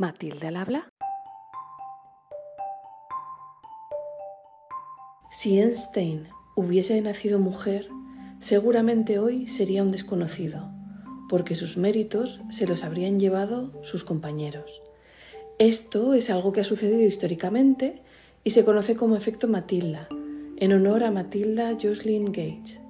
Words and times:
Matilde 0.00 0.46
al 0.46 0.56
habla. 0.56 0.90
Si 5.30 5.60
Einstein 5.60 6.28
hubiese 6.56 6.98
nacido 7.02 7.38
mujer, 7.38 7.90
seguramente 8.38 9.18
hoy 9.18 9.46
sería 9.46 9.82
un 9.82 9.90
desconocido, 9.90 10.70
porque 11.28 11.54
sus 11.54 11.76
méritos 11.76 12.40
se 12.48 12.66
los 12.66 12.82
habrían 12.82 13.18
llevado 13.18 13.74
sus 13.82 14.02
compañeros. 14.02 14.80
Esto 15.58 16.14
es 16.14 16.30
algo 16.30 16.54
que 16.54 16.62
ha 16.62 16.64
sucedido 16.64 17.06
históricamente 17.06 18.02
y 18.42 18.52
se 18.52 18.64
conoce 18.64 18.96
como 18.96 19.16
efecto 19.16 19.48
Matilda, 19.48 20.08
en 20.56 20.72
honor 20.72 21.04
a 21.04 21.10
Matilda 21.10 21.74
Jocelyn 21.74 22.32
Gage. 22.32 22.80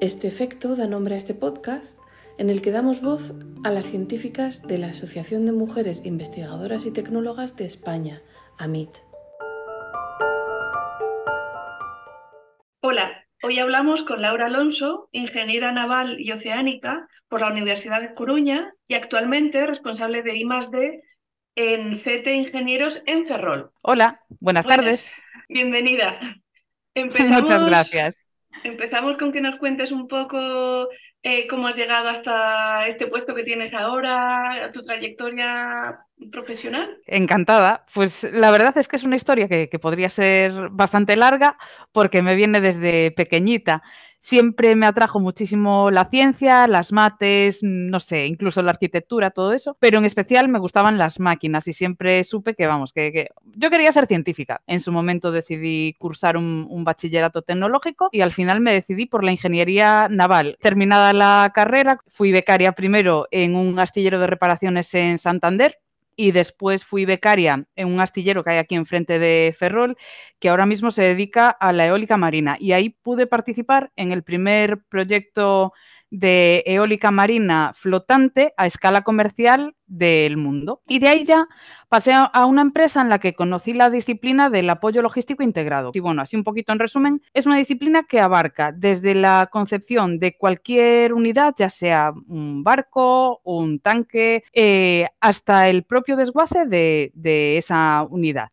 Este 0.00 0.26
efecto 0.26 0.74
da 0.74 0.86
nombre 0.86 1.16
a 1.16 1.18
este 1.18 1.34
podcast 1.34 1.98
en 2.38 2.50
el 2.50 2.60
que 2.62 2.70
damos 2.70 3.00
voz 3.00 3.32
a 3.64 3.70
las 3.70 3.86
científicas 3.86 4.62
de 4.66 4.78
la 4.78 4.88
Asociación 4.88 5.46
de 5.46 5.52
Mujeres 5.52 6.04
Investigadoras 6.04 6.84
y 6.86 6.92
Tecnólogas 6.92 7.56
de 7.56 7.64
España, 7.64 8.22
AMIT. 8.58 8.90
Hola, 12.80 13.24
hoy 13.42 13.58
hablamos 13.58 14.02
con 14.02 14.22
Laura 14.22 14.46
Alonso, 14.46 15.08
ingeniera 15.12 15.72
naval 15.72 16.20
y 16.20 16.32
oceánica 16.32 17.08
por 17.28 17.40
la 17.40 17.48
Universidad 17.48 18.00
de 18.00 18.14
Coruña 18.14 18.72
y 18.86 18.94
actualmente 18.94 19.66
responsable 19.66 20.22
de 20.22 20.36
I+D 20.36 21.02
en 21.56 21.98
CT 21.98 22.26
Ingenieros 22.28 23.02
en 23.06 23.26
Ferrol. 23.26 23.72
Hola, 23.82 24.20
buenas 24.40 24.66
tardes. 24.66 25.16
Bienvenida. 25.48 26.20
Muchas 26.94 27.64
gracias. 27.64 28.28
Empezamos 28.62 29.16
con 29.16 29.32
que 29.32 29.40
nos 29.40 29.56
cuentes 29.56 29.92
un 29.92 30.08
poco 30.08 30.88
eh, 31.28 31.48
cómo 31.48 31.66
has 31.66 31.74
llegado 31.74 32.08
hasta 32.08 32.86
este 32.86 33.08
puesto 33.08 33.34
que 33.34 33.42
tienes 33.42 33.74
ahora, 33.74 34.70
tu 34.72 34.84
trayectoria 34.84 35.98
profesional. 36.30 36.98
Encantada. 37.04 37.84
Pues 37.92 38.28
la 38.32 38.52
verdad 38.52 38.78
es 38.78 38.86
que 38.86 38.94
es 38.94 39.02
una 39.02 39.16
historia 39.16 39.48
que, 39.48 39.68
que 39.68 39.80
podría 39.80 40.08
ser 40.08 40.68
bastante 40.70 41.16
larga 41.16 41.58
porque 41.90 42.22
me 42.22 42.36
viene 42.36 42.60
desde 42.60 43.10
pequeñita 43.10 43.82
siempre 44.18 44.74
me 44.76 44.86
atrajo 44.86 45.20
muchísimo 45.20 45.90
la 45.90 46.06
ciencia, 46.06 46.66
las 46.66 46.92
mates, 46.92 47.60
no 47.62 48.00
sé, 48.00 48.26
incluso 48.26 48.62
la 48.62 48.70
arquitectura, 48.70 49.30
todo 49.30 49.52
eso, 49.52 49.76
pero 49.80 49.98
en 49.98 50.04
especial 50.04 50.48
me 50.48 50.58
gustaban 50.58 50.98
las 50.98 51.20
máquinas 51.20 51.68
y 51.68 51.72
siempre 51.72 52.22
supe 52.24 52.54
que, 52.54 52.66
vamos, 52.66 52.92
que, 52.92 53.28
yo 53.54 53.70
quería 53.70 53.92
ser 53.92 54.06
científica. 54.06 54.62
En 54.66 54.80
su 54.80 54.92
momento 54.92 55.32
decidí 55.32 55.94
cursar 55.98 56.36
un, 56.36 56.66
un, 56.68 56.84
bachillerato 56.84 57.42
tecnológico 57.42 58.08
y 58.12 58.20
al 58.20 58.32
final 58.32 58.60
me 58.60 58.72
decidí 58.72 59.06
por 59.06 59.24
la 59.24 59.32
ingeniería 59.32 60.08
naval. 60.08 60.56
Terminada 60.60 61.12
la 61.12 61.50
carrera, 61.54 61.98
fui 62.08 62.32
becaria 62.32 62.72
primero 62.72 63.26
en 63.30 63.56
un 63.56 63.78
astillero 63.78 64.20
de 64.20 64.26
reparaciones 64.26 64.92
en 64.94 65.18
Santander, 65.18 65.78
y 66.16 66.32
después 66.32 66.84
fui 66.84 67.04
becaria 67.04 67.66
en 67.76 67.88
un 67.88 68.00
astillero 68.00 68.42
que 68.42 68.50
hay 68.50 68.58
aquí 68.58 68.74
enfrente 68.74 69.18
de 69.18 69.54
Ferrol, 69.56 69.96
que 70.38 70.48
ahora 70.48 70.66
mismo 70.66 70.90
se 70.90 71.02
dedica 71.02 71.50
a 71.50 71.72
la 71.72 71.86
eólica 71.86 72.16
marina. 72.16 72.56
Y 72.58 72.72
ahí 72.72 72.90
pude 72.90 73.26
participar 73.26 73.92
en 73.96 74.12
el 74.12 74.22
primer 74.22 74.82
proyecto 74.88 75.72
de 76.10 76.62
eólica 76.66 77.10
marina 77.10 77.72
flotante 77.74 78.52
a 78.56 78.66
escala 78.66 79.02
comercial 79.02 79.74
del 79.86 80.36
mundo. 80.36 80.82
Y 80.86 80.98
de 80.98 81.08
ahí 81.08 81.24
ya 81.24 81.46
pasé 81.88 82.12
a 82.14 82.46
una 82.46 82.62
empresa 82.62 83.00
en 83.00 83.08
la 83.08 83.18
que 83.18 83.34
conocí 83.34 83.72
la 83.72 83.90
disciplina 83.90 84.50
del 84.50 84.68
apoyo 84.70 85.02
logístico 85.02 85.42
integrado. 85.42 85.90
Y 85.94 86.00
bueno, 86.00 86.22
así 86.22 86.36
un 86.36 86.44
poquito 86.44 86.72
en 86.72 86.78
resumen, 86.78 87.22
es 87.32 87.46
una 87.46 87.56
disciplina 87.56 88.04
que 88.04 88.20
abarca 88.20 88.72
desde 88.72 89.14
la 89.14 89.48
concepción 89.50 90.18
de 90.18 90.36
cualquier 90.36 91.12
unidad, 91.12 91.54
ya 91.56 91.70
sea 91.70 92.12
un 92.28 92.64
barco, 92.64 93.40
un 93.44 93.78
tanque, 93.80 94.44
eh, 94.52 95.06
hasta 95.20 95.68
el 95.68 95.84
propio 95.84 96.16
desguace 96.16 96.66
de, 96.66 97.12
de 97.14 97.58
esa 97.58 98.06
unidad. 98.10 98.48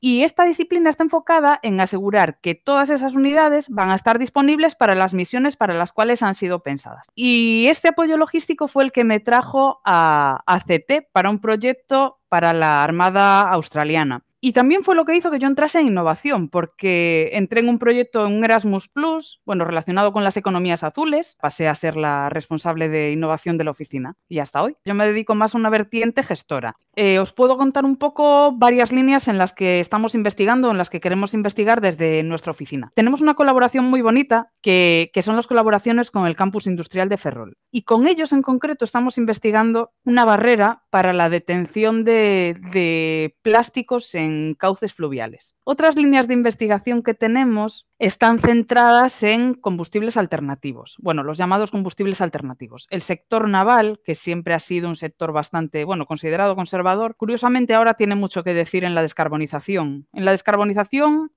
Y 0.00 0.22
esta 0.22 0.44
disciplina 0.44 0.90
está 0.90 1.02
enfocada 1.02 1.58
en 1.62 1.80
asegurar 1.80 2.40
que 2.40 2.54
todas 2.54 2.90
esas 2.90 3.14
unidades 3.14 3.68
van 3.68 3.90
a 3.90 3.94
estar 3.94 4.18
disponibles 4.18 4.76
para 4.76 4.94
las 4.94 5.14
misiones 5.14 5.56
para 5.56 5.74
las 5.74 5.92
cuales 5.92 6.22
han 6.22 6.34
sido 6.34 6.62
pensadas. 6.62 7.08
Y 7.14 7.66
este 7.68 7.88
apoyo 7.88 8.16
logístico 8.16 8.68
fue 8.68 8.84
el 8.84 8.92
que 8.92 9.04
me 9.04 9.20
trajo 9.20 9.80
a, 9.84 10.42
a 10.46 10.60
CT 10.60 11.10
para 11.12 11.30
un 11.30 11.40
proyecto 11.40 12.20
para 12.28 12.52
la 12.52 12.84
Armada 12.84 13.42
Australiana. 13.50 14.24
Y 14.40 14.52
también 14.52 14.84
fue 14.84 14.94
lo 14.94 15.04
que 15.04 15.16
hizo 15.16 15.30
que 15.30 15.40
yo 15.40 15.48
entrase 15.48 15.80
en 15.80 15.88
innovación, 15.88 16.48
porque 16.48 17.30
entré 17.32 17.60
en 17.60 17.68
un 17.68 17.78
proyecto 17.78 18.26
en 18.26 18.44
Erasmus 18.44 18.88
Plus, 18.88 19.40
bueno, 19.44 19.64
relacionado 19.64 20.12
con 20.12 20.22
las 20.22 20.36
economías 20.36 20.84
azules, 20.84 21.36
pasé 21.40 21.66
a 21.66 21.74
ser 21.74 21.96
la 21.96 22.30
responsable 22.30 22.88
de 22.88 23.10
innovación 23.10 23.58
de 23.58 23.64
la 23.64 23.72
oficina 23.72 24.16
y 24.28 24.38
hasta 24.38 24.62
hoy. 24.62 24.76
Yo 24.84 24.94
me 24.94 25.06
dedico 25.06 25.34
más 25.34 25.54
a 25.54 25.58
una 25.58 25.70
vertiente 25.70 26.22
gestora. 26.22 26.76
Eh, 26.94 27.18
os 27.18 27.32
puedo 27.32 27.56
contar 27.56 27.84
un 27.84 27.96
poco 27.96 28.52
varias 28.52 28.92
líneas 28.92 29.28
en 29.28 29.38
las 29.38 29.52
que 29.54 29.80
estamos 29.80 30.14
investigando, 30.14 30.70
en 30.70 30.78
las 30.78 30.90
que 30.90 31.00
queremos 31.00 31.34
investigar 31.34 31.80
desde 31.80 32.22
nuestra 32.22 32.52
oficina. 32.52 32.92
Tenemos 32.94 33.20
una 33.20 33.34
colaboración 33.34 33.86
muy 33.86 34.02
bonita, 34.02 34.48
que, 34.62 35.10
que 35.12 35.22
son 35.22 35.36
las 35.36 35.46
colaboraciones 35.46 36.10
con 36.10 36.26
el 36.26 36.36
campus 36.36 36.66
industrial 36.66 37.08
de 37.08 37.16
Ferrol. 37.16 37.56
Y 37.72 37.82
con 37.82 38.06
ellos 38.06 38.32
en 38.32 38.42
concreto 38.42 38.84
estamos 38.84 39.18
investigando 39.18 39.92
una 40.04 40.24
barrera 40.24 40.84
para 40.90 41.12
la 41.12 41.28
detención 41.28 42.04
de, 42.04 42.56
de 42.72 43.36
plásticos 43.42 44.14
en 44.14 44.27
cauces 44.58 44.94
fluviales. 44.94 45.56
Otras 45.64 45.96
líneas 45.96 46.28
de 46.28 46.34
investigación 46.34 47.02
que 47.02 47.14
tenemos 47.14 47.86
están 47.98 48.38
centradas 48.38 49.22
en 49.22 49.54
combustibles 49.54 50.16
alternativos, 50.16 50.96
bueno, 51.00 51.22
los 51.22 51.38
llamados 51.38 51.70
combustibles 51.70 52.20
alternativos. 52.20 52.86
El 52.90 53.02
sector 53.02 53.48
naval, 53.48 54.00
que 54.04 54.14
siempre 54.14 54.54
ha 54.54 54.60
sido 54.60 54.88
un 54.88 54.96
sector 54.96 55.32
bastante, 55.32 55.84
bueno, 55.84 56.06
considerado 56.06 56.56
conservador, 56.56 57.16
curiosamente 57.16 57.74
ahora 57.74 57.94
tiene 57.94 58.14
mucho 58.14 58.44
que 58.44 58.54
decir 58.54 58.84
en 58.84 58.94
la 58.94 59.02
descarbonización. 59.02 60.06
En 60.12 60.24
la 60.24 60.32
descarbonización 60.32 61.32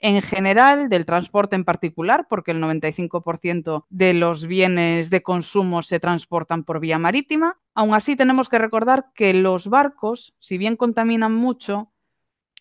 en 0.00 0.20
general, 0.20 0.88
del 0.88 1.06
transporte 1.06 1.56
en 1.56 1.64
particular, 1.64 2.26
porque 2.28 2.50
el 2.50 2.60
95% 2.60 3.86
de 3.88 4.14
los 4.14 4.46
bienes 4.46 5.10
de 5.10 5.22
consumo 5.22 5.82
se 5.82 6.00
transportan 6.00 6.64
por 6.64 6.80
vía 6.80 6.98
marítima. 6.98 7.58
Aún 7.74 7.94
así, 7.94 8.14
tenemos 8.14 8.48
que 8.48 8.58
recordar 8.58 9.06
que 9.14 9.32
los 9.32 9.68
barcos, 9.68 10.34
si 10.38 10.58
bien 10.58 10.76
contaminan 10.76 11.34
mucho, 11.34 11.92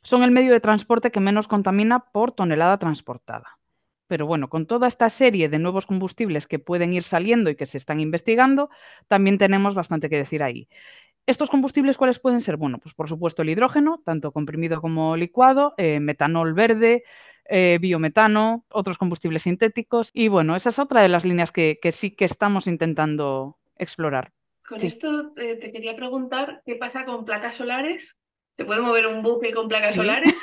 son 0.05 0.21
el 0.21 0.31
medio 0.31 0.53
de 0.53 0.59
transporte 0.59 1.11
que 1.11 1.19
menos 1.19 1.47
contamina 1.47 2.11
por 2.11 2.31
tonelada 2.31 2.77
transportada. 2.77 3.59
Pero 4.07 4.27
bueno, 4.27 4.49
con 4.49 4.67
toda 4.67 4.87
esta 4.87 5.09
serie 5.09 5.49
de 5.49 5.57
nuevos 5.57 5.87
combustibles 5.87 6.45
que 6.45 6.59
pueden 6.59 6.93
ir 6.93 7.01
saliendo 7.01 7.49
y 7.49 7.55
que 7.55 7.65
se 7.65 7.79
están 7.79 7.99
investigando, 7.99 8.69
también 9.07 9.39
tenemos 9.39 9.73
bastante 9.73 10.07
que 10.07 10.17
decir 10.17 10.43
ahí. 10.43 10.69
¿Estos 11.25 11.49
combustibles 11.49 11.97
cuáles 11.97 12.19
pueden 12.19 12.39
ser? 12.39 12.55
Bueno, 12.55 12.77
pues 12.77 12.93
por 12.93 13.09
supuesto 13.09 13.41
el 13.41 13.49
hidrógeno, 13.49 14.03
tanto 14.05 14.31
comprimido 14.31 14.79
como 14.79 15.17
licuado, 15.17 15.73
eh, 15.77 15.99
metanol 15.99 16.53
verde, 16.53 17.03
eh, 17.49 17.79
biometano, 17.81 18.63
otros 18.69 18.99
combustibles 18.99 19.41
sintéticos. 19.41 20.11
Y 20.13 20.27
bueno, 20.27 20.55
esa 20.55 20.69
es 20.69 20.77
otra 20.77 21.01
de 21.01 21.09
las 21.09 21.25
líneas 21.25 21.51
que, 21.51 21.79
que 21.81 21.91
sí 21.91 22.11
que 22.11 22.25
estamos 22.25 22.67
intentando 22.67 23.57
explorar. 23.75 24.33
Con 24.67 24.77
sí. 24.77 24.85
esto 24.85 25.33
eh, 25.37 25.55
te 25.55 25.71
quería 25.71 25.95
preguntar, 25.95 26.61
¿qué 26.63 26.75
pasa 26.75 27.05
con 27.05 27.25
placas 27.25 27.55
solares? 27.55 28.15
Se 28.57 28.65
puede 28.65 28.81
mover 28.81 29.07
un 29.07 29.21
buque 29.21 29.53
con 29.53 29.67
placas 29.67 29.89
¿Sí? 29.89 29.95
solares 29.95 30.33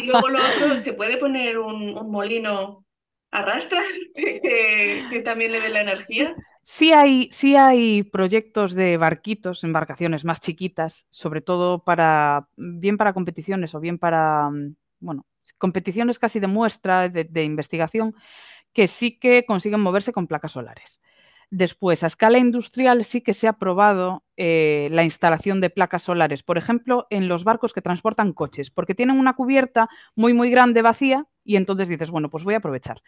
y 0.00 0.04
luego 0.06 0.28
lo 0.28 0.38
otro, 0.38 0.78
se 0.80 0.92
puede 0.92 1.16
poner 1.16 1.58
un, 1.58 1.96
un 1.96 2.10
molino 2.10 2.84
a 3.30 3.42
rastras 3.42 3.84
que, 4.14 5.04
que, 5.10 5.20
también 5.20 5.52
le 5.52 5.60
dé 5.60 5.68
la 5.68 5.80
energía. 5.80 6.34
Sí 6.62 6.92
hay, 6.92 7.28
sí 7.30 7.56
hay 7.56 8.02
proyectos 8.02 8.74
de 8.74 8.96
barquitos, 8.96 9.64
embarcaciones 9.64 10.24
más 10.24 10.40
chiquitas, 10.40 11.06
sobre 11.10 11.40
todo 11.42 11.84
para 11.84 12.48
bien 12.56 12.96
para 12.96 13.12
competiciones 13.12 13.74
o 13.74 13.80
bien 13.80 13.98
para 13.98 14.50
bueno, 15.00 15.26
competiciones 15.58 16.18
casi 16.18 16.40
de 16.40 16.46
muestra, 16.46 17.08
de, 17.08 17.24
de 17.24 17.44
investigación, 17.44 18.14
que 18.72 18.86
sí 18.86 19.18
que 19.18 19.44
consiguen 19.44 19.80
moverse 19.80 20.12
con 20.12 20.26
placas 20.26 20.52
solares. 20.52 21.00
Después, 21.56 22.02
a 22.02 22.08
escala 22.08 22.38
industrial 22.38 23.04
sí 23.04 23.20
que 23.20 23.32
se 23.32 23.46
ha 23.46 23.52
probado 23.52 24.24
eh, 24.36 24.88
la 24.90 25.04
instalación 25.04 25.60
de 25.60 25.70
placas 25.70 26.02
solares, 26.02 26.42
por 26.42 26.58
ejemplo, 26.58 27.06
en 27.10 27.28
los 27.28 27.44
barcos 27.44 27.72
que 27.72 27.80
transportan 27.80 28.32
coches, 28.32 28.72
porque 28.72 28.96
tienen 28.96 29.20
una 29.20 29.34
cubierta 29.34 29.88
muy, 30.16 30.34
muy 30.34 30.50
grande 30.50 30.82
vacía 30.82 31.28
y 31.44 31.54
entonces 31.54 31.86
dices, 31.86 32.10
bueno, 32.10 32.28
pues 32.28 32.42
voy 32.42 32.54
a 32.54 32.56
aprovechar. 32.56 33.02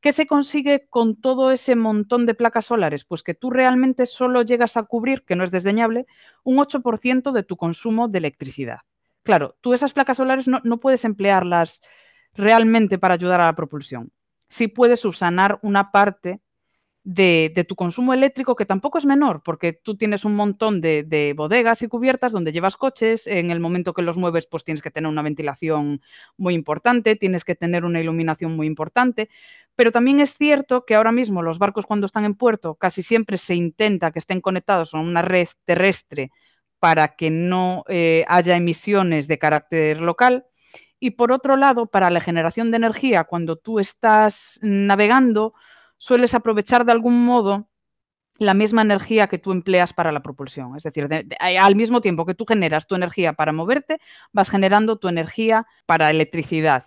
¿Qué 0.00 0.12
se 0.12 0.26
consigue 0.26 0.88
con 0.90 1.14
todo 1.20 1.52
ese 1.52 1.76
montón 1.76 2.26
de 2.26 2.34
placas 2.34 2.64
solares? 2.64 3.04
Pues 3.04 3.22
que 3.22 3.34
tú 3.34 3.52
realmente 3.52 4.06
solo 4.06 4.42
llegas 4.42 4.76
a 4.76 4.82
cubrir, 4.82 5.24
que 5.24 5.36
no 5.36 5.44
es 5.44 5.52
desdeñable, 5.52 6.06
un 6.42 6.58
8% 6.58 7.30
de 7.30 7.44
tu 7.44 7.56
consumo 7.56 8.08
de 8.08 8.18
electricidad. 8.18 8.80
Claro, 9.22 9.56
tú 9.60 9.72
esas 9.72 9.92
placas 9.92 10.16
solares 10.16 10.48
no, 10.48 10.60
no 10.64 10.80
puedes 10.80 11.04
emplearlas 11.04 11.80
realmente 12.32 12.98
para 12.98 13.14
ayudar 13.14 13.40
a 13.40 13.46
la 13.46 13.54
propulsión. 13.54 14.10
Sí 14.48 14.66
puedes 14.66 14.98
subsanar 14.98 15.60
una 15.62 15.92
parte 15.92 16.40
de, 17.04 17.64
tu 17.68 17.76
consumo 17.76 18.14
eléctrico, 18.14 18.56
que 18.56 18.64
tampoco 18.64 18.98
es 18.98 19.04
menor, 19.04 19.42
porque 19.44 19.74
tú 19.74 19.96
tienes 19.96 20.24
un 20.24 20.34
montón 20.34 20.80
de, 20.80 21.02
de, 21.02 21.34
bodegas 21.36 21.82
y 21.82 21.88
cubiertas 21.88 22.32
donde 22.32 22.50
llevas 22.50 22.76
coches, 22.78 23.26
en 23.26 23.50
el 23.50 23.60
momento 23.60 23.92
que 23.92 24.02
los 24.02 24.16
mueves, 24.16 24.46
pues 24.46 24.64
tienes 24.64 24.82
que 24.82 24.90
tener 24.90 25.08
una 25.08 25.22
ventilación 25.22 26.00
muy 26.38 26.54
importante, 26.54 27.14
tienes 27.14 27.44
que 27.44 27.54
tener 27.54 27.84
una 27.84 28.00
iluminación 28.00 28.56
muy 28.56 28.66
importante, 28.66 29.28
pero 29.76 29.92
también 29.92 30.20
es 30.20 30.34
cierto 30.36 30.84
que 30.86 30.94
ahora 30.94 31.12
mismo 31.12 31.42
los 31.42 31.58
barcos 31.58 31.86
cuando 31.86 32.06
están 32.06 32.24
en 32.24 32.34
puerto 32.34 32.74
casi 32.76 33.02
siempre 33.02 33.38
se 33.38 33.54
intenta 33.54 34.10
que 34.10 34.18
estén 34.18 34.40
conectados 34.40 34.94
a 34.94 34.98
una 34.98 35.22
red 35.22 35.48
terrestre 35.64 36.30
para 36.78 37.16
que 37.16 37.30
no 37.30 37.84
eh, 37.88 38.24
haya 38.28 38.56
emisiones 38.56 39.28
de 39.28 39.38
carácter 39.38 40.00
local. 40.00 40.46
Y 41.00 41.12
por 41.12 41.32
otro 41.32 41.56
lado, 41.56 41.86
para 41.86 42.10
la 42.10 42.20
generación 42.20 42.70
de 42.70 42.76
energía, 42.78 43.24
cuando 43.24 43.56
tú 43.56 43.80
estás 43.80 44.58
navegando, 44.62 45.54
sueles 45.98 46.34
aprovechar 46.34 46.84
de 46.84 46.92
algún 46.92 47.24
modo 47.24 47.68
la 48.38 48.54
misma 48.54 48.82
energía 48.82 49.28
que 49.28 49.38
tú 49.38 49.52
empleas 49.52 49.92
para 49.92 50.12
la 50.12 50.22
propulsión. 50.22 50.76
Es 50.76 50.82
decir, 50.82 51.08
al 51.38 51.76
mismo 51.76 52.00
tiempo 52.00 52.26
que 52.26 52.34
tú 52.34 52.44
generas 52.46 52.86
tu 52.86 52.94
energía 52.94 53.32
para 53.32 53.52
moverte, 53.52 53.98
vas 54.32 54.50
generando 54.50 54.96
tu 54.96 55.08
energía 55.08 55.66
para 55.86 56.10
electricidad. 56.10 56.86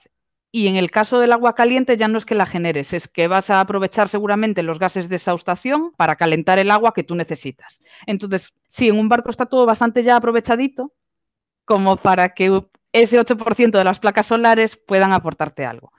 Y 0.51 0.67
en 0.67 0.75
el 0.75 0.91
caso 0.91 1.19
del 1.19 1.33
agua 1.33 1.55
caliente 1.55 1.97
ya 1.97 2.07
no 2.07 2.17
es 2.17 2.25
que 2.25 2.35
la 2.35 2.45
generes, 2.45 2.93
es 2.93 3.07
que 3.07 3.27
vas 3.27 3.49
a 3.49 3.59
aprovechar 3.59 4.09
seguramente 4.09 4.63
los 4.63 4.79
gases 4.79 5.09
de 5.09 5.17
exhaustación 5.17 5.91
para 5.97 6.15
calentar 6.15 6.57
el 6.57 6.71
agua 6.71 6.93
que 6.93 7.03
tú 7.03 7.15
necesitas. 7.15 7.81
Entonces, 8.05 8.55
sí, 8.67 8.87
en 8.87 8.97
un 8.97 9.09
barco 9.09 9.29
está 9.29 9.45
todo 9.45 9.65
bastante 9.65 10.03
ya 10.03 10.15
aprovechadito 10.15 10.93
como 11.65 11.97
para 11.97 12.29
que 12.33 12.63
ese 12.93 13.19
8% 13.19 13.77
de 13.77 13.83
las 13.83 13.99
placas 13.99 14.27
solares 14.27 14.77
puedan 14.77 15.11
aportarte 15.11 15.65
algo. 15.65 15.91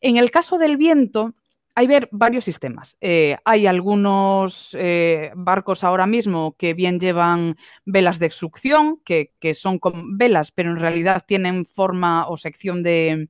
En 0.00 0.18
el 0.18 0.30
caso 0.30 0.58
del 0.58 0.76
viento, 0.76 1.34
hay 1.74 1.86
ver 1.86 2.08
varios 2.12 2.44
sistemas. 2.44 2.96
Eh, 3.00 3.36
hay 3.44 3.66
algunos 3.66 4.76
eh, 4.78 5.32
barcos 5.34 5.82
ahora 5.82 6.06
mismo 6.06 6.54
que 6.56 6.72
bien 6.72 7.00
llevan 7.00 7.56
velas 7.84 8.18
de 8.18 8.30
succión, 8.30 9.00
que, 9.04 9.32
son 9.54 9.78
con 9.78 10.16
velas, 10.16 10.52
pero 10.52 10.70
en 10.70 10.78
realidad 10.78 11.24
tienen 11.26 11.66
forma 11.66 12.28
o 12.28 12.36
sección 12.36 12.82
de, 12.82 13.28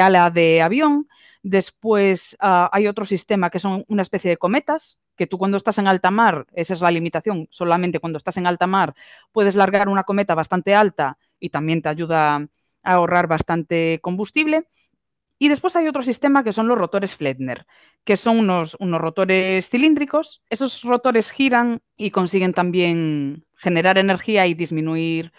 ala 0.00 0.30
de 0.30 0.60
avión. 0.60 1.08
Después 1.42 2.36
ah, 2.40 2.68
hay 2.72 2.88
otro 2.88 3.04
sistema 3.04 3.48
que 3.48 3.60
son 3.60 3.84
una 3.88 4.02
especie 4.02 4.30
de 4.30 4.36
cometas, 4.36 4.98
que 5.16 5.28
tú 5.28 5.38
cuando 5.38 5.56
estás 5.56 5.78
en 5.78 5.86
alta 5.86 6.10
mar, 6.10 6.46
esa 6.54 6.74
es 6.74 6.80
la 6.80 6.90
limitación, 6.90 7.46
solamente 7.50 8.00
cuando 8.00 8.16
estás 8.18 8.36
en 8.36 8.46
alta 8.46 8.66
mar 8.66 8.94
puedes 9.32 9.56
largar 9.56 9.88
una 9.88 10.04
cometa 10.04 10.34
bastante 10.34 10.74
alta 10.74 11.18
y 11.40 11.50
también 11.50 11.82
te 11.82 11.88
ayuda 11.88 12.36
a 12.36 12.48
ahorrar 12.82 13.28
bastante 13.28 14.00
combustible. 14.02 14.66
Y 15.38 15.48
después 15.48 15.76
hay 15.76 15.86
otro 15.86 16.02
sistema 16.02 16.42
que 16.42 16.52
son 16.52 16.66
los 16.66 16.76
rotores 16.76 17.14
Flettner, 17.14 17.66
que 18.04 18.16
son 18.16 18.38
unos, 18.38 18.76
unos 18.80 19.00
rotores 19.00 19.68
cilíndricos. 19.68 20.42
Esos 20.50 20.82
rotores 20.82 21.30
giran 21.30 21.80
y 21.96 22.10
consiguen 22.10 22.52
también 22.52 23.46
generar 23.56 23.98
energía 23.98 24.46
y 24.46 24.54
disminuir 24.54 25.32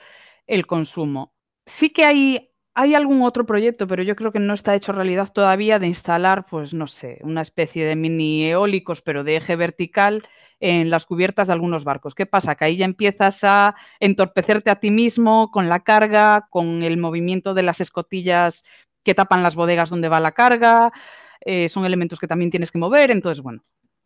el 0.47 0.65
consumo. 0.67 1.33
Sí 1.65 1.89
que 1.89 2.05
hay, 2.05 2.51
hay 2.73 2.95
algún 2.95 3.23
otro 3.23 3.45
proyecto, 3.45 3.87
pero 3.87 4.01
yo 4.01 4.15
creo 4.15 4.31
que 4.31 4.39
no 4.39 4.53
está 4.53 4.73
hecho 4.73 4.93
realidad 4.93 5.31
todavía 5.33 5.79
de 5.79 5.87
instalar, 5.87 6.45
pues 6.49 6.73
no 6.73 6.87
sé, 6.87 7.19
una 7.23 7.41
especie 7.41 7.85
de 7.85 7.95
mini 7.95 8.45
eólicos, 8.45 9.01
pero 9.01 9.23
de 9.25 9.35
eje 9.35 9.57
vertical 9.57 10.23
en 10.61 10.89
las 10.89 11.05
cubiertas 11.05 11.47
de 11.47 11.53
algunos 11.53 11.83
barcos. 11.83 12.15
¿Qué 12.15 12.25
pasa? 12.25 12.55
Que 12.55 12.65
ahí 12.65 12.77
ya 12.77 12.85
empiezas 12.85 13.43
a 13.43 13.75
entorpecerte 13.99 14.69
a 14.69 14.79
ti 14.79 14.91
mismo 14.91 15.51
con 15.51 15.69
la 15.69 15.81
carga, 15.81 16.47
con 16.49 16.83
el 16.83 16.97
movimiento 16.97 17.53
de 17.53 17.63
las 17.63 17.81
escotillas 17.81 18.63
que 19.03 19.15
tapan 19.15 19.43
las 19.43 19.55
bodegas 19.55 19.89
donde 19.89 20.09
va 20.09 20.19
la 20.19 20.31
carga, 20.31 20.91
eh, 21.41 21.69
son 21.69 21.85
elementos 21.85 22.19
que 22.19 22.27
también 22.27 22.51
tienes 22.51 22.71
que 22.71 22.77
mover, 22.77 23.11
entonces, 23.11 23.41
bueno, 23.41 23.63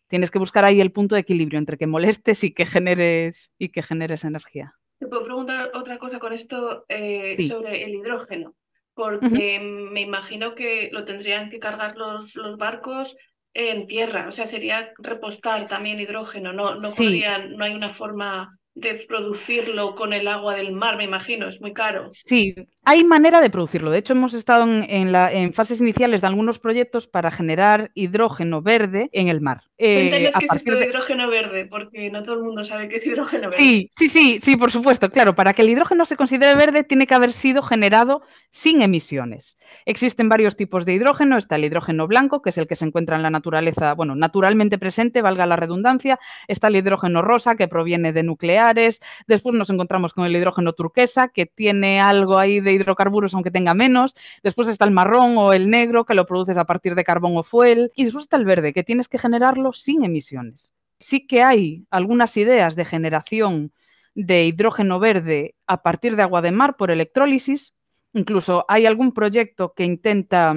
tienes 0.08 0.32
que 0.32 0.40
buscar 0.40 0.66
ahí 0.66 0.80
el 0.82 0.92
punto 0.92 1.16
de 1.16 1.22
equilibrio 1.22 1.60
entre 1.60 1.78
que 1.78 1.88
molestes 1.88 2.44
y 2.44 2.54
que 2.54 2.66
generes, 2.66 3.52
y 3.58 3.70
que 3.70 3.82
generes 3.82 4.24
energía. 4.24 4.76
Te 5.00 5.08
puedo 5.08 5.24
preguntar 5.24 5.72
otra 5.74 5.98
cosa 5.98 6.20
con 6.20 6.34
esto 6.34 6.86
eh, 6.88 7.48
sobre 7.48 7.84
el 7.84 7.96
hidrógeno, 7.96 8.56
porque 8.94 9.60
me 9.60 10.02
imagino 10.02 10.56
que 10.56 10.90
lo 10.92 11.04
tendrían 11.04 11.50
que 11.50 11.60
cargar 11.60 11.98
los, 11.98 12.36
los 12.36 12.58
barcos 12.58 13.16
en 13.54 13.88
tierra, 13.88 14.28
o 14.28 14.32
sea, 14.32 14.48
sería 14.48 14.94
repostar 14.98 15.68
también 15.68 16.00
hidrógeno, 16.00 16.54
no, 16.54 16.76
no, 16.76 16.90
podrían, 16.90 17.56
no 17.56 17.66
hay 17.66 17.74
una 17.74 17.94
forma 17.94 18.58
de 18.76 18.96
producirlo 19.08 19.96
con 19.96 20.14
el 20.14 20.28
agua 20.28 20.56
del 20.56 20.72
mar, 20.72 20.98
me 20.98 21.04
imagino, 21.04 21.48
es 21.48 21.62
muy 21.62 21.74
caro. 21.74 22.08
Sí, 22.10 22.56
hay 22.86 23.04
manera 23.04 23.40
de 23.42 23.50
producirlo. 23.50 23.92
De 23.92 24.00
hecho, 24.00 24.14
hemos 24.14 24.34
estado 24.34 24.66
en, 24.68 25.12
la, 25.12 25.32
en 25.32 25.54
fases 25.54 25.80
iniciales 25.80 26.22
de 26.22 26.28
algunos 26.28 26.60
proyectos 26.60 27.08
para 27.08 27.32
generar 27.32 27.92
hidrógeno 27.94 28.62
verde 28.62 29.10
en 29.14 29.30
el 29.30 29.42
mar. 29.42 29.64
Eh, 29.78 30.32
qué 30.40 30.48
es 30.56 30.64
de... 30.64 30.90
hidrógeno 30.90 31.30
verde, 31.30 31.66
porque 31.66 32.10
no 32.10 32.24
todo 32.24 32.36
el 32.36 32.44
mundo 32.44 32.64
sabe 32.64 32.90
qué 32.90 32.98
es 32.98 33.06
hidrógeno 33.06 33.44
verde. 33.44 33.58
Sí, 33.58 33.90
sí, 33.94 34.08
sí, 34.08 34.40
sí, 34.40 34.58
por 34.58 34.72
supuesto. 34.72 35.10
Claro, 35.10 35.34
para 35.36 35.54
que 35.54 35.62
el 35.62 35.70
hidrógeno 35.70 36.06
se 36.06 36.18
considere 36.18 36.56
verde 36.56 36.84
tiene 36.84 37.08
que 37.08 37.14
haber 37.14 37.34
sido 37.34 37.62
generado 37.62 38.22
sin 38.50 38.82
emisiones. 38.82 39.58
Existen 39.86 40.30
varios 40.30 40.56
tipos 40.56 40.86
de 40.86 40.94
hidrógeno. 40.94 41.38
Está 41.38 41.56
el 41.56 41.66
hidrógeno 41.66 42.08
blanco, 42.08 42.42
que 42.42 42.50
es 42.50 42.58
el 42.58 42.68
que 42.68 42.76
se 42.76 42.86
encuentra 42.86 43.16
en 43.16 43.24
la 43.24 43.30
naturaleza, 43.30 43.94
bueno, 43.94 44.16
naturalmente 44.16 44.78
presente, 44.78 45.22
valga 45.22 45.46
la 45.46 45.56
redundancia. 45.56 46.20
Está 46.48 46.68
el 46.68 46.76
hidrógeno 46.76 47.22
rosa, 47.22 47.56
que 47.56 47.68
proviene 47.68 48.14
de 48.14 48.24
nucleares. 48.24 49.02
Después 49.28 49.56
nos 49.56 49.70
encontramos 49.70 50.14
con 50.14 50.26
el 50.26 50.36
hidrógeno 50.36 50.74
turquesa, 50.74 51.30
que 51.30 51.46
tiene 51.46 52.00
algo 52.02 52.38
ahí 52.38 52.60
de 52.60 52.73
hidrocarburos, 52.74 53.34
aunque 53.34 53.52
tenga 53.52 53.74
menos. 53.74 54.16
Después 54.44 54.68
está 54.68 54.86
el 54.86 54.92
marrón 54.92 55.38
o 55.38 55.54
el 55.54 55.70
negro, 55.70 56.06
que 56.06 56.14
lo 56.14 56.26
produces 56.26 56.58
a 56.58 56.66
partir 56.66 56.96
de 56.96 57.04
carbón 57.04 57.38
o 57.38 57.44
fuel. 57.44 57.92
Y 57.96 58.06
después 58.06 58.26
está 58.26 58.38
el 58.38 58.46
verde, 58.46 58.74
que 58.74 58.84
tienes 58.84 59.08
que 59.08 59.18
generarlo 59.18 59.74
sin 59.74 60.04
emisiones. 60.04 60.74
Sí 61.00 61.28
que 61.28 61.44
hay 61.44 61.86
algunas 61.90 62.36
ideas 62.38 62.76
de 62.76 62.86
generación 62.86 63.72
de 64.16 64.46
hidrógeno 64.46 65.00
verde 65.00 65.56
a 65.68 65.82
partir 65.82 66.16
de 66.16 66.24
agua 66.24 66.42
de 66.42 66.52
mar 66.52 66.78
por 66.78 66.92
electrólisis. 66.92 67.76
Incluso 68.14 68.66
hay 68.68 68.86
algún 68.86 69.12
proyecto 69.12 69.74
que 69.74 69.86
intenta 69.86 70.56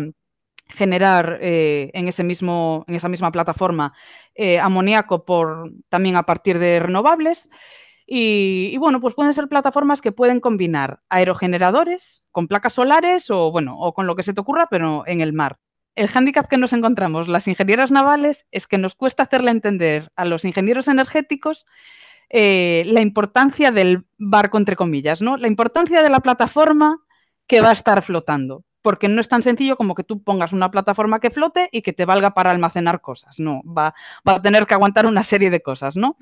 generar 0.68 1.38
eh, 1.40 1.90
en, 1.94 2.08
ese 2.08 2.24
mismo, 2.24 2.84
en 2.88 2.96
esa 2.96 3.08
misma 3.08 3.30
plataforma 3.30 3.94
eh, 4.34 4.58
amoníaco 4.58 5.24
por, 5.24 5.70
también 5.88 6.16
a 6.16 6.24
partir 6.24 6.58
de 6.58 6.80
renovables. 6.80 7.48
Y, 8.08 8.76
bueno, 8.78 9.00
pues 9.00 9.14
pueden 9.14 9.34
ser 9.34 9.48
plataformas 9.48 10.00
que 10.00 10.12
pueden 10.12 10.38
combinar 10.38 11.00
aerogeneradores 11.08 12.24
con 12.30 12.46
placas 12.46 12.74
solares 12.74 13.30
o 13.30 13.50
bueno, 13.50 13.76
o 13.78 13.94
con 13.94 14.06
lo 14.06 14.14
que 14.14 14.22
se 14.22 14.32
te 14.32 14.40
ocurra, 14.40 14.68
pero 14.70 15.02
en 15.06 15.20
el 15.20 15.32
mar. 15.32 15.58
El 15.96 16.08
hándicap 16.08 16.46
que 16.48 16.58
nos 16.58 16.72
encontramos 16.72 17.26
las 17.26 17.48
ingenieras 17.48 17.90
navales 17.90 18.46
es 18.52 18.68
que 18.68 18.78
nos 18.78 18.94
cuesta 18.94 19.24
hacerle 19.24 19.50
entender 19.50 20.12
a 20.14 20.24
los 20.24 20.44
ingenieros 20.44 20.88
energéticos 20.88 21.66
eh, 22.28 22.84
la 22.86 23.00
importancia 23.00 23.72
del 23.72 24.04
barco, 24.18 24.58
entre 24.58 24.76
comillas, 24.76 25.22
¿no? 25.22 25.36
La 25.36 25.48
importancia 25.48 26.02
de 26.02 26.10
la 26.10 26.20
plataforma 26.20 26.98
que 27.46 27.60
va 27.60 27.70
a 27.70 27.72
estar 27.72 28.02
flotando. 28.02 28.64
Porque 28.82 29.08
no 29.08 29.20
es 29.20 29.28
tan 29.28 29.42
sencillo 29.42 29.76
como 29.76 29.96
que 29.96 30.04
tú 30.04 30.22
pongas 30.22 30.52
una 30.52 30.70
plataforma 30.70 31.18
que 31.18 31.30
flote 31.30 31.68
y 31.72 31.82
que 31.82 31.92
te 31.92 32.04
valga 32.04 32.34
para 32.34 32.52
almacenar 32.52 33.00
cosas. 33.00 33.40
No, 33.40 33.62
va, 33.64 33.94
va 34.26 34.34
a 34.34 34.42
tener 34.42 34.64
que 34.66 34.74
aguantar 34.74 35.06
una 35.06 35.24
serie 35.24 35.50
de 35.50 35.60
cosas, 35.60 35.96
¿no? 35.96 36.16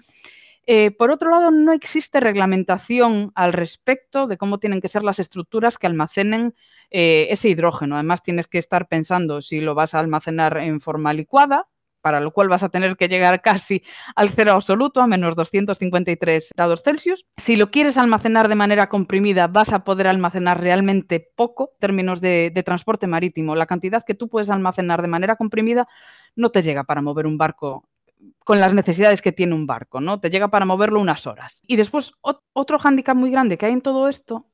Eh, 0.67 0.91
por 0.91 1.11
otro 1.11 1.31
lado, 1.31 1.51
no 1.51 1.73
existe 1.73 2.21
reglamentación 2.21 3.33
al 3.35 3.53
respecto 3.53 4.27
de 4.27 4.39
cómo 4.39 4.59
tienen 4.59 4.81
que 4.81 4.89
ser 4.89 5.03
las 5.03 5.19
estructuras 5.19 5.79
que 5.79 5.87
almacenen 5.87 6.55
eh, 6.91 7.27
ese 7.31 7.49
hidrógeno. 7.49 7.97
Además, 7.97 8.23
tienes 8.23 8.49
que 8.49 8.59
estar 8.59 8.89
pensando 8.89 9.43
si 9.43 9.61
lo 9.61 9.75
vas 9.75 9.95
a 9.95 10.01
almacenar 10.01 10.57
en 10.59 10.81
forma 10.81 11.13
licuada, 11.13 11.69
para 12.01 12.21
lo 12.21 12.33
cual 12.33 12.49
vas 12.51 12.63
a 12.63 12.69
tener 12.69 12.97
que 12.97 13.09
llegar 13.09 13.41
casi 13.41 13.83
al 14.15 14.29
cero 14.31 14.53
absoluto, 14.53 15.01
a 15.01 15.07
menos 15.07 15.37
253 15.37 16.51
grados 16.55 16.83
Celsius. 16.83 17.27
Si 17.39 17.57
lo 17.57 17.71
quieres 17.71 17.97
almacenar 17.97 18.49
de 18.49 18.55
manera 18.55 18.89
comprimida, 18.91 19.47
vas 19.47 19.73
a 19.73 19.85
poder 19.85 20.09
almacenar 20.09 20.61
realmente 20.61 21.33
poco 21.35 21.71
en 21.73 21.79
términos 21.81 22.21
de, 22.21 22.51
de 22.55 22.63
transporte 22.63 23.07
marítimo. 23.07 23.55
La 23.55 23.67
cantidad 23.67 24.05
que 24.05 24.15
tú 24.15 24.29
puedes 24.29 24.51
almacenar 24.51 25.01
de 25.01 25.09
manera 25.09 25.37
comprimida 25.37 25.89
no 26.37 26.51
te 26.51 26.63
llega 26.63 26.85
para 26.85 27.01
mover 27.01 27.27
un 27.27 27.39
barco 27.39 27.89
con 28.39 28.61
las 28.61 28.75
necesidades 28.75 29.23
que 29.23 29.33
tiene 29.33 29.55
un 29.55 29.67
barco, 29.67 30.01
¿no? 30.01 30.21
Te 30.21 30.31
llega 30.31 30.49
para 30.49 30.67
moverlo 30.67 31.01
unas 31.01 31.27
horas. 31.27 31.63
Y 31.67 31.77
después, 31.77 32.13
otro 32.21 32.79
hándicap 32.79 33.17
muy 33.17 33.31
grande 33.31 33.59
que 33.59 33.67
hay 33.67 33.73
en 33.73 33.81
todo 33.81 34.09
esto 34.09 34.49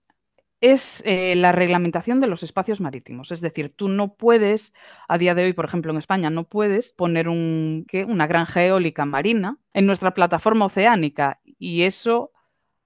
es 0.61 1.03
eh, 1.07 1.35
la 1.37 1.53
reglamentación 1.53 2.21
de 2.21 2.27
los 2.27 2.43
espacios 2.43 2.81
marítimos. 2.81 3.33
Es 3.33 3.41
decir, 3.41 3.73
tú 3.75 3.89
no 3.89 4.15
puedes, 4.15 4.73
a 5.09 5.17
día 5.17 5.35
de 5.35 5.45
hoy, 5.45 5.53
por 5.55 5.65
ejemplo, 5.65 5.91
en 5.91 5.99
España, 5.99 6.31
no 6.31 6.45
puedes 6.45 6.93
poner 6.93 7.29
un, 7.29 7.87
una 8.07 8.27
granja 8.27 8.65
eólica 8.65 9.07
marina 9.07 9.59
en 9.73 9.87
nuestra 9.87 10.13
plataforma 10.13 10.67
oceánica 10.67 11.41
y 11.45 11.83
eso 11.83 12.33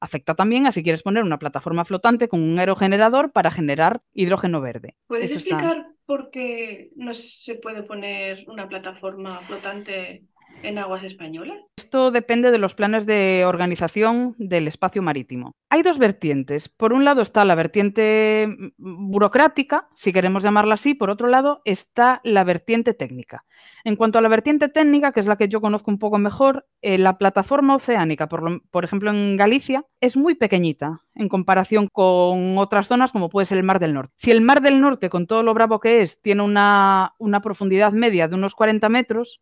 afecta 0.01 0.35
también 0.35 0.67
a 0.67 0.73
si 0.73 0.83
quieres 0.83 1.03
poner 1.03 1.23
una 1.23 1.39
plataforma 1.39 1.85
flotante 1.85 2.29
con 2.29 2.43
un 2.43 2.59
aerogenerador 2.59 3.33
para 3.33 3.51
generar 3.51 4.03
hidrógeno 4.13 4.61
verde. 4.61 4.97
¿Puedes 5.07 5.33
explicar 5.33 5.89
por 6.07 6.31
qué 6.31 6.91
no 6.95 7.15
se 7.15 7.55
puede 7.55 7.83
poner 7.83 8.45
una 8.49 8.69
plataforma 8.69 9.41
flotante 9.47 10.25
en 10.65 10.79
aguas 10.79 11.05
españolas? 11.05 11.59
Esto 11.77 12.11
depende 12.11 12.51
de 12.51 12.59
los 12.59 12.75
planes 12.75 13.07
de 13.07 13.45
organización 13.47 14.35
del 14.39 14.67
espacio 14.69 15.03
marítimo. 15.03 15.53
Hay 15.71 15.83
dos 15.83 15.99
vertientes. 15.99 16.69
Por 16.69 16.93
un 16.93 17.05
lado 17.05 17.23
está 17.23 17.45
la 17.45 17.55
vertiente 17.55 18.49
mm, 18.49 19.11
burocrática, 19.11 19.89
si 19.95 20.13
queremos 20.13 20.43
llamarla 20.43 20.75
así, 20.75 20.95
por 20.95 21.11
otro 21.11 21.29
lado 21.29 21.63
está 21.65 22.21
la 22.25 22.45
vertiente 22.45 22.95
técnica. 22.95 23.45
En 23.85 23.97
cuanto 23.97 24.19
a 24.19 24.23
la 24.23 24.29
vertiente 24.29 24.69
técnica, 24.69 25.13
que 25.13 25.21
es 25.21 25.27
la 25.27 25.37
que 25.37 25.49
yo 25.49 25.61
conozco 25.61 25.91
un 25.91 25.99
poco 25.99 26.19
mejor, 26.19 26.67
eh, 26.83 26.99
la 26.99 27.19
plataforma 27.19 27.77
oceánica, 27.77 28.29
por, 28.29 28.85
ejemplo 28.85 29.11
en 29.11 29.37
Galicia, 29.37 29.85
es 30.01 30.17
muy 30.17 30.35
pequeñita 30.35 31.03
en 31.15 31.29
comparación 31.29 31.89
con 31.93 32.59
otras 32.59 32.89
zonas 32.89 33.13
como 33.13 33.29
puede 33.29 33.47
ser 33.47 33.59
el 33.59 33.65
Mar 33.65 33.79
del 33.79 33.95
Norte. 33.95 34.13
Si 34.17 34.31
el 34.31 34.41
Mar 34.41 34.63
del 34.63 34.81
Norte, 34.81 35.11
con 35.11 35.27
todo 35.27 35.43
lo 35.43 35.55
bravo 35.55 35.81
que 35.81 36.03
es, 36.03 36.21
tiene 36.21 36.43
una, 36.43 37.15
una 37.19 37.41
profundidad 37.41 37.93
media 37.93 38.29
de 38.29 38.35
unos 38.35 38.55
40 38.55 38.89
metros, 38.89 39.41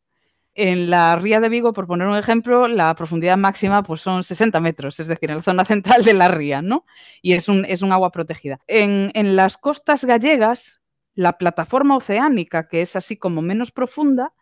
En 0.55 0.91
la 0.91 1.17
ría 1.17 1.41
de 1.41 1.49
Vigo, 1.49 1.73
por 1.73 1.87
poner 1.87 2.07
un 2.09 2.17
ejemplo, 2.17 2.69
la 2.69 2.95
profundidad 2.95 3.39
máxima 3.39 3.83
pues, 3.83 4.03
son 4.03 4.23
60 4.23 4.61
metros, 4.61 5.01
es 5.01 5.07
decir, 5.07 5.31
en 5.31 5.37
la 5.37 5.43
zona 5.43 5.65
central 5.67 6.05
de 6.05 6.13
la 6.13 6.29
ría, 6.29 6.61
¿no? 6.61 6.85
Y 7.23 7.33
es 7.33 7.49
un, 7.49 7.65
es 7.65 7.83
un 7.83 7.93
agua 7.93 8.13
protegida. 8.13 8.61
En, 8.67 9.11
en 9.15 9.35
las 9.35 9.57
costas 9.57 10.05
gallegas, 10.05 10.83
la 11.15 11.39
plataforma 11.39 11.97
oceánica, 11.97 12.69
que 12.69 12.83
es 12.83 12.97
así 12.97 13.17
como 13.17 13.41
menos 13.41 13.71
profunda, 13.73 14.35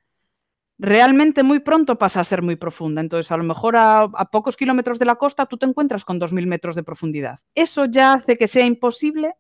realmente 0.79 1.43
muy 1.43 1.61
pronto 1.61 1.99
pasa 1.99 2.21
a 2.21 2.25
ser 2.25 2.43
muy 2.43 2.57
profunda. 2.57 3.01
Entonces, 3.01 3.31
a 3.31 3.37
lo 3.37 3.45
mejor 3.45 3.77
a, 3.77 4.03
a, 4.03 4.31
pocos 4.31 4.57
kilómetros 4.57 4.99
de 4.99 5.05
la 5.05 5.17
costa 5.17 5.47
tú 5.47 5.59
te 5.59 5.67
encuentras 5.67 6.05
con 6.05 6.19
2.000 6.19 6.47
metros 6.47 6.75
de 6.75 6.83
profundidad. 6.83 7.39
Eso 7.55 7.85
ya 7.85 8.15
hace 8.15 8.37
que 8.37 8.49
sea 8.49 8.65
imposible 8.65 9.35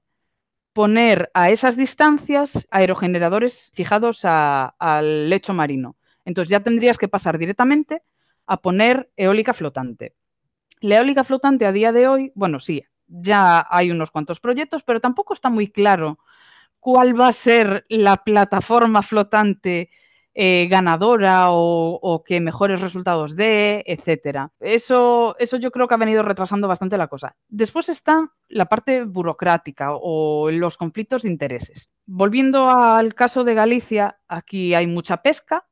poner 0.72 1.30
a 1.34 1.50
esas 1.50 1.76
distancias 1.76 2.66
aerogeneradores 2.70 3.72
fijados 3.74 4.24
al 4.24 5.28
lecho 5.28 5.52
marino. 5.52 5.96
Entonces 6.24 6.50
ya 6.50 6.60
tendrías 6.60 6.98
que 6.98 7.08
pasar 7.08 7.38
directamente 7.38 8.02
a 8.46 8.60
poner 8.60 9.10
eólica 9.16 9.52
flotante. 9.52 10.14
La 10.80 10.96
eólica 10.96 11.24
flotante 11.24 11.66
a 11.66 11.72
día 11.72 11.92
de 11.92 12.08
hoy, 12.08 12.32
bueno, 12.34 12.58
sí, 12.58 12.84
ya 13.06 13.66
hay 13.68 13.90
unos 13.90 14.10
cuantos 14.10 14.40
proyectos, 14.40 14.82
pero 14.82 15.00
tampoco 15.00 15.34
está 15.34 15.50
muy 15.50 15.68
claro 15.68 16.18
cuál 16.78 17.18
va 17.18 17.28
a 17.28 17.32
ser 17.32 17.84
la 17.88 18.24
plataforma 18.24 19.02
flotante 19.02 19.90
eh, 20.32 20.68
ganadora 20.70 21.46
o, 21.50 22.22
que 22.24 22.40
mejores 22.40 22.80
resultados 22.80 23.34
dé, 23.34 23.82
etcétera. 23.86 24.52
Eso, 24.60 25.34
eso 25.38 25.56
yo 25.56 25.70
creo 25.70 25.88
que 25.88 25.94
ha 25.94 25.98
venido 25.98 26.22
retrasando 26.22 26.68
bastante 26.68 26.96
la 26.96 27.08
cosa. 27.08 27.36
Después 27.48 27.88
está 27.88 28.32
la 28.48 28.66
parte 28.66 29.04
burocrática 29.04 29.90
o 29.92 30.50
los 30.50 30.76
conflictos 30.76 31.22
de 31.22 31.30
intereses. 31.30 31.90
Volviendo 32.06 32.70
al 32.70 33.14
caso 33.14 33.44
de 33.44 33.54
Galicia, 33.54 34.20
aquí 34.28 34.72
hay 34.74 34.86
mucha 34.86 35.18
pesca, 35.18 35.66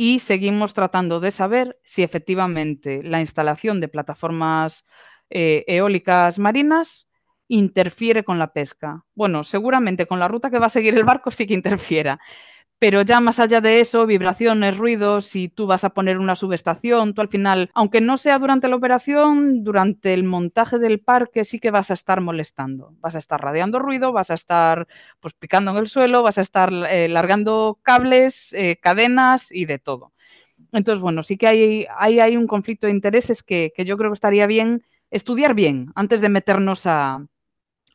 y 0.00 0.20
seguimos 0.20 0.74
tratando 0.74 1.18
de 1.18 1.32
saber 1.32 1.76
si 1.82 2.04
efectivamente 2.04 3.02
la 3.02 3.18
instalación 3.18 3.80
de 3.80 3.88
plataformas 3.88 4.84
eh, 5.28 5.64
eólicas 5.66 6.38
marinas 6.38 7.08
interfiere 7.48 8.22
con 8.22 8.38
la 8.38 8.52
pesca. 8.52 9.04
Bueno, 9.16 9.42
seguramente 9.42 10.06
con 10.06 10.20
la 10.20 10.28
ruta 10.28 10.50
que 10.50 10.60
va 10.60 10.66
a 10.66 10.70
seguir 10.70 10.96
el 10.96 11.02
barco 11.02 11.32
sí 11.32 11.48
que 11.48 11.54
interfiera, 11.54 12.20
pero 12.78 13.02
ya 13.02 13.20
más 13.20 13.40
allá 13.40 13.60
de 13.60 13.80
eso, 13.80 14.06
vibraciones, 14.06 14.76
ruidos, 14.76 15.26
si 15.26 15.48
tú 15.48 15.66
vas 15.66 15.82
a 15.82 15.90
poner 15.90 16.18
una 16.18 16.36
subestación, 16.36 17.12
tú 17.12 17.20
al 17.20 17.28
final, 17.28 17.70
aunque 17.74 18.00
no 18.00 18.16
sea 18.16 18.38
durante 18.38 18.68
la 18.68 18.76
operación, 18.76 19.64
durante 19.64 20.14
el 20.14 20.22
montaje 20.22 20.78
del 20.78 21.00
parque 21.00 21.44
sí 21.44 21.58
que 21.58 21.72
vas 21.72 21.90
a 21.90 21.94
estar 21.94 22.20
molestando. 22.20 22.94
Vas 23.00 23.16
a 23.16 23.18
estar 23.18 23.40
radiando 23.40 23.80
ruido, 23.80 24.12
vas 24.12 24.30
a 24.30 24.34
estar 24.34 24.86
pues 25.18 25.34
picando 25.34 25.72
en 25.72 25.78
el 25.78 25.88
suelo, 25.88 26.22
vas 26.22 26.38
a 26.38 26.42
estar 26.42 26.72
eh, 26.88 27.08
largando 27.08 27.78
cables, 27.82 28.52
eh, 28.52 28.78
cadenas 28.80 29.50
y 29.50 29.64
de 29.64 29.80
todo. 29.80 30.12
Entonces, 30.72 31.00
bueno, 31.00 31.22
sí 31.22 31.36
que 31.36 31.46
hay, 31.48 31.86
hay, 31.96 32.20
hay 32.20 32.36
un 32.36 32.46
conflicto 32.46 32.86
de 32.86 32.92
intereses 32.92 33.42
que, 33.42 33.72
que 33.74 33.84
yo 33.84 33.96
creo 33.96 34.10
que 34.10 34.14
estaría 34.14 34.46
bien 34.46 34.84
estudiar 35.10 35.54
bien 35.54 35.90
antes 35.94 36.20
de 36.20 36.28
meternos 36.28 36.86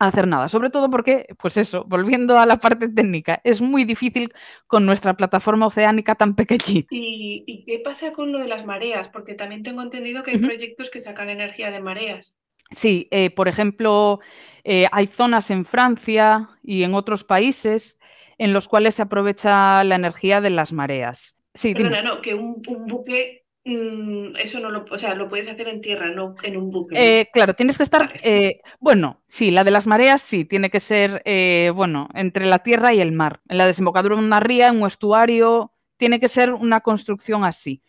a, 0.03 0.07
hacer 0.07 0.27
nada, 0.27 0.49
sobre 0.49 0.69
todo 0.69 0.89
porque, 0.89 1.27
pues 1.37 1.57
eso, 1.57 1.85
volviendo 1.87 2.37
a 2.39 2.45
la 2.45 2.57
parte 2.57 2.89
técnica, 2.89 3.41
es 3.43 3.61
muy 3.61 3.83
difícil 3.83 4.33
con 4.67 4.85
nuestra 4.85 5.15
plataforma 5.15 5.67
oceánica 5.67 6.15
tan 6.15 6.35
pequeñita. 6.35 6.87
¿Y, 6.91 7.43
y 7.45 7.65
qué 7.65 7.79
pasa 7.79 8.13
con 8.13 8.31
lo 8.31 8.39
de 8.39 8.47
las 8.47 8.65
mareas? 8.65 9.07
Porque 9.09 9.33
también 9.33 9.63
tengo 9.63 9.81
entendido 9.81 10.23
que 10.23 10.31
hay 10.31 10.37
uh 10.37 10.41
-huh. 10.41 10.47
proyectos 10.47 10.89
que 10.89 11.01
sacan 11.01 11.29
energía 11.29 11.71
de 11.71 11.79
mareas. 11.79 12.35
Sí, 12.71 13.07
eh, 13.11 13.29
por 13.29 13.47
ejemplo, 13.47 14.19
eh, 14.63 14.87
hay 14.91 15.07
zonas 15.07 15.51
en 15.51 15.65
Francia 15.65 16.49
y 16.63 16.83
en 16.83 16.95
otros 16.95 17.23
países 17.23 17.99
en 18.37 18.53
los 18.53 18.67
cuales 18.67 18.95
se 18.95 19.03
aprovecha 19.03 19.83
la 19.83 19.95
energía 19.95 20.41
de 20.41 20.49
las 20.49 20.73
mareas. 20.73 21.37
Sí, 21.53 21.73
Perdona, 21.73 22.01
no, 22.01 22.21
que 22.21 22.33
un, 22.33 22.61
un 22.67 22.87
buque 22.87 23.42
eso 23.65 24.59
no 24.59 24.69
lo, 24.69 24.85
o 24.91 24.97
sea, 24.97 25.15
lo 25.15 25.29
puedes 25.29 25.47
hacer 25.47 25.69
en 25.69 25.81
tierra, 25.81 26.09
no 26.11 26.35
en 26.43 26.57
un 26.57 26.69
buque. 26.69 26.95
Eh, 26.97 27.29
claro, 27.31 27.53
tienes 27.53 27.77
que 27.77 27.83
estar, 27.83 28.19
eh, 28.21 28.59
bueno, 28.79 29.21
sí, 29.27 29.51
la 29.51 29.63
de 29.63 29.71
las 29.71 29.87
mareas 29.87 30.21
sí, 30.21 30.43
tiene 30.43 30.69
que 30.69 30.81
ser, 30.81 31.21
eh, 31.23 31.71
bueno, 31.73 32.09
entre 32.13 32.45
la 32.45 32.59
tierra 32.59 32.93
y 32.93 32.99
el 32.99 33.13
mar. 33.13 33.41
En 33.47 33.57
la 33.57 33.65
desembocadura 33.65 34.17
de 34.17 34.21
una 34.21 34.41
ría, 34.41 34.67
en 34.67 34.81
un 34.81 34.87
estuario, 34.87 35.71
tiene 35.95 36.19
que 36.19 36.27
ser 36.27 36.51
una 36.51 36.81
construcción 36.81 37.45
así. 37.45 37.81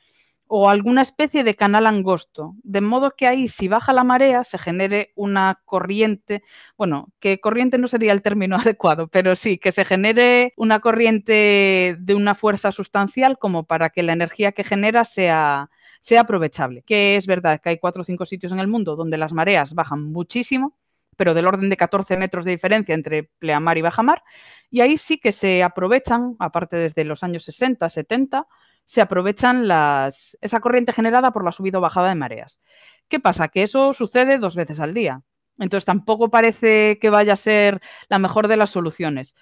O 0.46 0.68
alguna 0.68 1.02
especie 1.02 1.42
de 1.42 1.54
canal 1.56 1.86
angosto, 1.86 2.54
de 2.62 2.80
modo 2.82 3.12
que 3.16 3.26
ahí, 3.26 3.48
si 3.48 3.66
baja 3.66 3.92
la 3.92 4.04
marea, 4.04 4.44
se 4.44 4.58
genere 4.58 5.12
una 5.16 5.62
corriente, 5.64 6.42
bueno, 6.76 7.08
que 7.18 7.40
corriente 7.40 7.78
no 7.78 7.88
sería 7.88 8.12
el 8.12 8.22
término 8.22 8.56
adecuado, 8.56 9.08
pero 9.08 9.36
sí, 9.36 9.58
que 9.58 9.72
se 9.72 9.84
genere 9.84 10.52
una 10.56 10.80
corriente 10.80 11.96
de 11.98 12.14
una 12.14 12.34
fuerza 12.34 12.72
sustancial 12.72 13.38
como 13.38 13.64
para 13.64 13.90
que 13.90 14.02
la 14.02 14.12
energía 14.12 14.52
que 14.52 14.64
genera 14.64 15.04
sea, 15.04 15.70
sea 16.00 16.20
aprovechable. 16.22 16.82
Que 16.82 17.16
es 17.16 17.26
verdad 17.26 17.60
que 17.60 17.70
hay 17.70 17.78
cuatro 17.78 18.02
o 18.02 18.04
cinco 18.04 18.24
sitios 18.26 18.52
en 18.52 18.58
el 18.58 18.68
mundo 18.68 18.96
donde 18.96 19.16
las 19.18 19.32
mareas 19.32 19.74
bajan 19.74 20.04
muchísimo, 20.12 20.76
pero 21.16 21.34
del 21.34 21.46
orden 21.46 21.70
de 21.70 21.76
14 21.76 22.16
metros 22.16 22.44
de 22.44 22.50
diferencia 22.52 22.94
entre 22.94 23.24
pleamar 23.38 23.78
y 23.78 23.82
bajamar, 23.82 24.22
y 24.70 24.80
ahí 24.80 24.98
sí 24.98 25.18
que 25.18 25.32
se 25.32 25.62
aprovechan, 25.62 26.36
aparte 26.38 26.76
desde 26.76 27.04
los 27.04 27.22
años 27.22 27.44
60, 27.44 27.88
70, 27.88 28.46
se 28.84 29.00
aprovechan 29.00 29.68
las, 29.68 30.36
esa 30.40 30.60
corriente 30.60 30.92
generada 30.92 31.32
por 31.32 31.44
la 31.44 31.52
subida 31.52 31.78
o 31.78 31.80
bajada 31.80 32.08
de 32.08 32.14
mareas. 32.14 32.60
¿Qué 33.08 33.20
pasa? 33.20 33.48
Que 33.48 33.62
eso 33.62 33.92
sucede 33.92 34.38
dos 34.38 34.56
veces 34.56 34.80
al 34.80 34.94
día. 34.94 35.22
Entonces 35.58 35.84
tampoco 35.84 36.30
parece 36.30 36.98
que 37.00 37.10
vaya 37.10 37.34
a 37.34 37.36
ser 37.36 37.80
la 38.08 38.18
mejor 38.18 38.48
de 38.48 38.56
las 38.56 38.70
soluciones. 38.70 39.34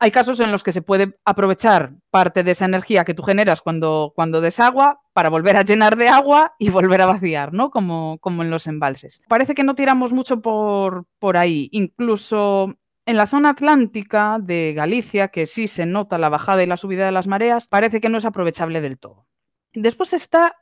Hay 0.00 0.12
casos 0.12 0.38
en 0.38 0.52
los 0.52 0.62
que 0.62 0.70
se 0.70 0.82
puede 0.82 1.18
aprovechar 1.24 1.94
parte 2.10 2.44
de 2.44 2.52
esa 2.52 2.66
energía 2.66 3.04
que 3.04 3.14
tú 3.14 3.24
generas 3.24 3.62
cuando, 3.62 4.12
cuando 4.14 4.40
desagua 4.40 5.00
para 5.12 5.28
volver 5.28 5.56
a 5.56 5.64
llenar 5.64 5.96
de 5.96 6.08
agua 6.08 6.54
y 6.60 6.70
volver 6.70 7.00
a 7.00 7.06
vaciar, 7.06 7.52
¿no? 7.52 7.70
Como, 7.70 8.18
como 8.20 8.44
en 8.44 8.50
los 8.50 8.68
embalses. 8.68 9.20
Parece 9.28 9.56
que 9.56 9.64
no 9.64 9.74
tiramos 9.74 10.12
mucho 10.12 10.40
por, 10.40 11.06
por 11.18 11.36
ahí. 11.36 11.68
Incluso 11.72 12.76
en 13.08 13.16
la 13.16 13.26
zona 13.26 13.48
atlántica 13.48 14.36
de 14.38 14.74
Galicia, 14.76 15.28
que 15.28 15.46
sí 15.46 15.66
se 15.66 15.86
nota 15.86 16.18
la 16.18 16.28
bajada 16.28 16.62
y 16.62 16.66
la 16.66 16.76
subida 16.76 17.06
de 17.06 17.10
las 17.10 17.26
mareas, 17.26 17.66
parece 17.66 18.02
que 18.02 18.10
no 18.10 18.18
es 18.18 18.26
aprovechable 18.26 18.82
del 18.82 18.98
todo. 18.98 19.26
Después 19.72 20.12
está 20.12 20.56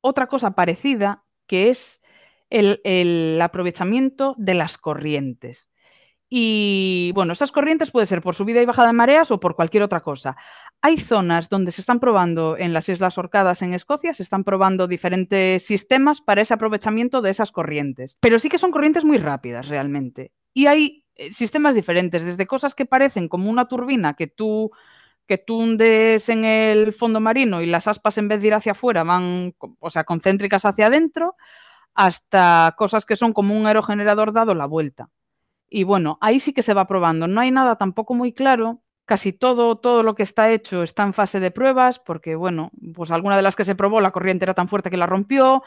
otra 0.00 0.26
cosa 0.26 0.52
parecida, 0.52 1.26
que 1.46 1.68
es 1.68 2.00
el, 2.48 3.38
aprovechamiento 3.42 4.34
de 4.38 4.54
las 4.54 4.78
corrientes. 4.78 5.68
Y 6.30 7.12
bueno, 7.14 7.34
esas 7.34 7.52
corrientes 7.52 7.90
puede 7.90 8.06
ser 8.06 8.22
por 8.22 8.34
subida 8.34 8.62
y 8.62 8.64
bajada 8.64 8.88
de 8.88 8.94
mareas 8.94 9.30
o 9.30 9.38
por 9.38 9.54
cualquier 9.54 9.82
otra 9.82 10.00
cosa. 10.00 10.34
Hay 10.80 10.96
zonas 10.96 11.50
donde 11.50 11.72
se 11.72 11.82
están 11.82 12.00
probando 12.00 12.56
en 12.56 12.72
las 12.72 12.88
Islas 12.88 13.18
Orcadas 13.18 13.60
en 13.60 13.74
Escocia, 13.74 14.14
se 14.14 14.22
están 14.22 14.44
probando 14.44 14.86
diferentes 14.86 15.66
sistemas 15.66 16.22
para 16.22 16.40
ese 16.40 16.54
aprovechamiento 16.54 17.20
de 17.20 17.28
esas 17.28 17.52
corrientes. 17.52 18.16
Pero 18.20 18.38
sí 18.38 18.48
que 18.48 18.56
son 18.56 18.70
corrientes 18.70 19.04
muy 19.04 19.18
rápidas 19.18 19.68
realmente. 19.68 20.32
Y 20.54 20.66
hay 20.66 21.01
sistemas 21.30 21.74
diferentes, 21.74 22.24
desde 22.24 22.46
cosas 22.46 22.74
que 22.74 22.86
parecen 22.86 23.28
como 23.28 23.50
una 23.50 23.68
turbina 23.68 24.14
que 24.14 24.26
tú 24.26 24.70
que 25.26 25.38
tú 25.38 25.58
hundes 25.60 26.28
en 26.28 26.44
el 26.44 26.92
fondo 26.92 27.20
marino 27.20 27.62
y 27.62 27.66
las 27.66 27.86
aspas 27.86 28.18
en 28.18 28.28
vez 28.28 28.40
de 28.40 28.48
ir 28.48 28.54
hacia 28.54 28.72
afuera 28.72 29.04
van, 29.04 29.54
o 29.78 29.90
sea, 29.90 30.04
concéntricas 30.04 30.64
hacia 30.64 30.88
adentro, 30.88 31.36
hasta 31.94 32.74
cosas 32.76 33.06
que 33.06 33.16
son 33.16 33.32
como 33.32 33.56
un 33.56 33.66
aerogenerador 33.66 34.32
dado 34.32 34.54
la 34.54 34.66
vuelta. 34.66 35.10
Y 35.68 35.84
bueno, 35.84 36.18
ahí 36.20 36.40
sí 36.40 36.52
que 36.52 36.62
se 36.62 36.74
va 36.74 36.86
probando. 36.86 37.28
No 37.28 37.40
hay 37.40 37.50
nada 37.50 37.76
tampoco 37.76 38.14
muy 38.14 38.32
claro. 38.34 38.82
Casi 39.06 39.32
todo, 39.32 39.76
todo 39.76 40.02
lo 40.02 40.14
que 40.14 40.22
está 40.22 40.50
hecho 40.50 40.82
está 40.82 41.02
en 41.02 41.12
fase 41.12 41.40
de 41.40 41.50
pruebas, 41.50 41.98
porque 41.98 42.34
bueno, 42.36 42.70
pues 42.94 43.10
alguna 43.10 43.36
de 43.36 43.42
las 43.42 43.56
que 43.56 43.64
se 43.64 43.74
probó 43.74 44.00
la 44.00 44.12
corriente 44.12 44.44
era 44.44 44.54
tan 44.54 44.68
fuerte 44.68 44.90
que 44.90 44.96
la 44.96 45.06
rompió, 45.06 45.62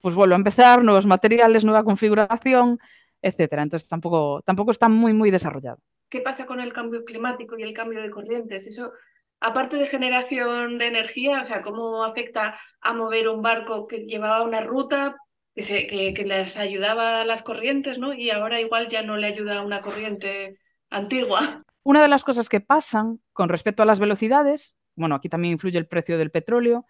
pues 0.00 0.14
vuelvo 0.14 0.34
a 0.34 0.38
empezar, 0.38 0.82
nuevos 0.82 1.06
materiales, 1.06 1.64
nueva 1.64 1.84
configuración, 1.84 2.80
etcétera. 3.24 3.62
Entonces 3.62 3.88
tampoco, 3.88 4.42
tampoco 4.44 4.70
está 4.70 4.88
muy, 4.88 5.14
muy 5.14 5.30
desarrollado. 5.30 5.78
¿Qué 6.10 6.20
pasa 6.20 6.44
con 6.44 6.60
el 6.60 6.72
cambio 6.72 7.04
climático 7.04 7.58
y 7.58 7.62
el 7.62 7.72
cambio 7.72 8.02
de 8.02 8.10
corrientes? 8.10 8.66
Eso, 8.66 8.92
aparte 9.40 9.76
de 9.76 9.88
generación 9.88 10.78
de 10.78 10.88
energía, 10.88 11.42
o 11.42 11.46
sea, 11.46 11.62
¿cómo 11.62 12.04
afecta 12.04 12.58
a 12.80 12.92
mover 12.92 13.28
un 13.28 13.40
barco 13.40 13.86
que 13.86 14.04
llevaba 14.04 14.42
una 14.42 14.60
ruta 14.60 15.16
que, 15.54 15.62
se, 15.62 15.86
que, 15.86 16.12
que 16.12 16.24
les 16.24 16.56
ayudaba 16.56 17.22
a 17.22 17.24
las 17.24 17.42
corrientes, 17.42 17.98
¿no? 17.98 18.12
Y 18.12 18.30
ahora 18.30 18.60
igual 18.60 18.88
ya 18.88 19.02
no 19.02 19.16
le 19.16 19.28
ayuda 19.28 19.58
a 19.58 19.62
una 19.62 19.80
corriente 19.80 20.58
antigua. 20.90 21.62
Una 21.82 22.02
de 22.02 22.08
las 22.08 22.24
cosas 22.24 22.48
que 22.48 22.60
pasan 22.60 23.20
con 23.32 23.48
respecto 23.48 23.82
a 23.82 23.86
las 23.86 24.00
velocidades, 24.00 24.76
bueno, 24.96 25.14
aquí 25.14 25.28
también 25.28 25.52
influye 25.52 25.78
el 25.78 25.86
precio 25.86 26.18
del 26.18 26.30
petróleo, 26.30 26.86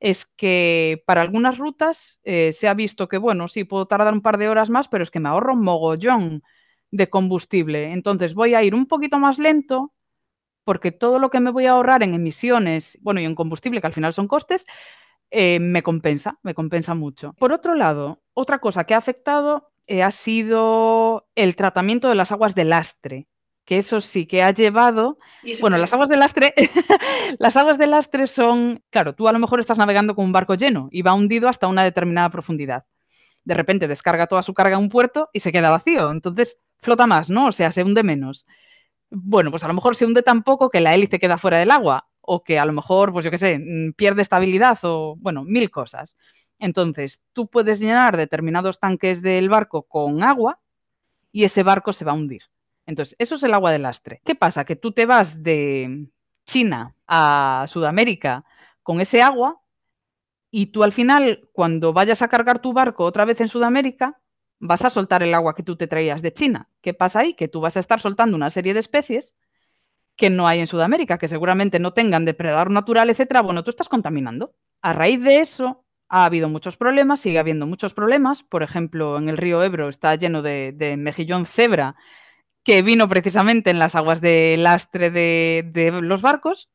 es 0.00 0.26
que 0.26 1.02
para 1.06 1.20
algunas 1.20 1.58
rutas 1.58 2.20
eh, 2.24 2.52
se 2.52 2.68
ha 2.68 2.74
visto 2.74 3.08
que, 3.08 3.18
bueno, 3.18 3.48
sí, 3.48 3.64
puedo 3.64 3.86
tardar 3.86 4.12
un 4.14 4.22
par 4.22 4.38
de 4.38 4.48
horas 4.48 4.70
más, 4.70 4.88
pero 4.88 5.04
es 5.04 5.10
que 5.10 5.20
me 5.20 5.28
ahorro 5.28 5.52
un 5.52 5.62
mogollón 5.62 6.42
de 6.90 7.10
combustible. 7.10 7.92
Entonces 7.92 8.34
voy 8.34 8.54
a 8.54 8.62
ir 8.62 8.74
un 8.74 8.86
poquito 8.86 9.18
más 9.18 9.38
lento 9.38 9.92
porque 10.64 10.92
todo 10.92 11.18
lo 11.18 11.30
que 11.30 11.40
me 11.40 11.50
voy 11.50 11.66
a 11.66 11.72
ahorrar 11.72 12.02
en 12.02 12.14
emisiones, 12.14 12.98
bueno, 13.02 13.20
y 13.20 13.24
en 13.24 13.34
combustible, 13.34 13.80
que 13.80 13.86
al 13.88 13.92
final 13.92 14.12
son 14.12 14.28
costes, 14.28 14.66
eh, 15.30 15.58
me 15.60 15.82
compensa, 15.82 16.38
me 16.42 16.54
compensa 16.54 16.94
mucho. 16.94 17.34
Por 17.34 17.52
otro 17.52 17.74
lado, 17.74 18.22
otra 18.34 18.58
cosa 18.58 18.84
que 18.84 18.94
ha 18.94 18.98
afectado 18.98 19.72
eh, 19.86 20.02
ha 20.02 20.10
sido 20.10 21.28
el 21.34 21.56
tratamiento 21.56 22.08
de 22.08 22.14
las 22.14 22.32
aguas 22.32 22.54
de 22.54 22.64
lastre 22.64 23.28
que 23.70 23.78
eso 23.78 24.00
sí 24.00 24.26
que 24.26 24.42
ha 24.42 24.50
llevado. 24.50 25.16
Bueno, 25.60 25.78
las 25.78 25.92
aguas 25.92 26.08
de 26.08 26.16
lastre, 26.16 26.54
las 27.38 27.56
aguas 27.56 27.78
de 27.78 27.86
lastre 27.86 28.26
son, 28.26 28.82
claro, 28.90 29.14
tú 29.14 29.28
a 29.28 29.32
lo 29.32 29.38
mejor 29.38 29.60
estás 29.60 29.78
navegando 29.78 30.16
con 30.16 30.24
un 30.24 30.32
barco 30.32 30.56
lleno 30.56 30.88
y 30.90 31.02
va 31.02 31.14
hundido 31.14 31.48
hasta 31.48 31.68
una 31.68 31.84
determinada 31.84 32.30
profundidad. 32.30 32.84
De 33.44 33.54
repente 33.54 33.86
descarga 33.86 34.26
toda 34.26 34.42
su 34.42 34.54
carga 34.54 34.74
en 34.74 34.82
un 34.82 34.88
puerto 34.88 35.30
y 35.32 35.38
se 35.38 35.52
queda 35.52 35.70
vacío. 35.70 36.10
Entonces 36.10 36.58
flota 36.78 37.06
más, 37.06 37.30
¿no? 37.30 37.46
O 37.46 37.52
sea, 37.52 37.70
se 37.70 37.84
hunde 37.84 38.02
menos. 38.02 38.44
Bueno, 39.08 39.52
pues 39.52 39.62
a 39.62 39.68
lo 39.68 39.74
mejor 39.74 39.94
se 39.94 40.04
hunde 40.04 40.24
tan 40.24 40.42
poco 40.42 40.68
que 40.68 40.80
la 40.80 40.92
hélice 40.92 41.20
queda 41.20 41.38
fuera 41.38 41.58
del 41.58 41.70
agua 41.70 42.08
o 42.22 42.42
que 42.42 42.58
a 42.58 42.64
lo 42.64 42.72
mejor, 42.72 43.12
pues 43.12 43.24
yo 43.24 43.30
qué 43.30 43.38
sé, 43.38 43.56
mm, 43.60 43.92
pierde 43.92 44.22
estabilidad 44.22 44.80
o, 44.82 45.14
bueno, 45.16 45.44
mil 45.44 45.70
cosas. 45.70 46.16
Entonces, 46.58 47.22
tú 47.32 47.46
puedes 47.46 47.78
llenar 47.78 48.16
determinados 48.16 48.80
tanques 48.80 49.22
del 49.22 49.48
barco 49.48 49.82
con 49.82 50.24
agua 50.24 50.58
y 51.30 51.44
ese 51.44 51.62
barco 51.62 51.92
se 51.92 52.04
va 52.04 52.10
a 52.10 52.16
hundir. 52.16 52.42
Entonces, 52.90 53.14
eso 53.20 53.36
es 53.36 53.42
el 53.44 53.54
agua 53.54 53.70
de 53.70 53.78
lastre. 53.78 54.20
¿Qué 54.24 54.34
pasa? 54.34 54.64
Que 54.64 54.74
tú 54.74 54.90
te 54.90 55.06
vas 55.06 55.44
de 55.44 56.08
China 56.44 56.96
a 57.06 57.64
Sudamérica 57.68 58.44
con 58.82 59.00
ese 59.00 59.22
agua 59.22 59.62
y 60.50 60.66
tú 60.66 60.82
al 60.82 60.90
final, 60.90 61.48
cuando 61.52 61.92
vayas 61.92 62.20
a 62.22 62.28
cargar 62.28 62.60
tu 62.60 62.72
barco 62.72 63.04
otra 63.04 63.24
vez 63.24 63.40
en 63.40 63.46
Sudamérica, 63.46 64.20
vas 64.58 64.84
a 64.84 64.90
soltar 64.90 65.22
el 65.22 65.32
agua 65.34 65.54
que 65.54 65.62
tú 65.62 65.76
te 65.76 65.86
traías 65.86 66.20
de 66.20 66.32
China. 66.32 66.68
¿Qué 66.80 66.92
pasa 66.92 67.20
ahí? 67.20 67.34
Que 67.34 67.46
tú 67.46 67.60
vas 67.60 67.76
a 67.76 67.80
estar 67.80 68.00
soltando 68.00 68.36
una 68.36 68.50
serie 68.50 68.74
de 68.74 68.80
especies 68.80 69.36
que 70.16 70.28
no 70.28 70.48
hay 70.48 70.58
en 70.58 70.66
Sudamérica, 70.66 71.16
que 71.16 71.28
seguramente 71.28 71.78
no 71.78 71.92
tengan 71.92 72.24
depredador 72.24 72.72
natural, 72.72 73.08
etcétera. 73.08 73.40
Bueno, 73.40 73.62
tú 73.62 73.70
estás 73.70 73.88
contaminando. 73.88 74.52
A 74.82 74.92
raíz 74.92 75.22
de 75.22 75.38
eso, 75.38 75.84
ha 76.08 76.24
habido 76.24 76.48
muchos 76.48 76.76
problemas, 76.76 77.20
sigue 77.20 77.38
habiendo 77.38 77.66
muchos 77.66 77.94
problemas. 77.94 78.42
Por 78.42 78.64
ejemplo, 78.64 79.16
en 79.16 79.28
el 79.28 79.36
río 79.36 79.62
Ebro 79.62 79.88
está 79.88 80.16
lleno 80.16 80.42
de, 80.42 80.72
de 80.72 80.96
mejillón 80.96 81.46
cebra 81.46 81.94
que 82.62 82.82
vino 82.82 83.08
precisamente 83.08 83.70
en 83.70 83.78
las 83.78 83.94
aguas 83.94 84.20
de 84.20 84.56
lastre 84.58 85.10
de, 85.10 86.00
los 86.02 86.22
barcos 86.22 86.70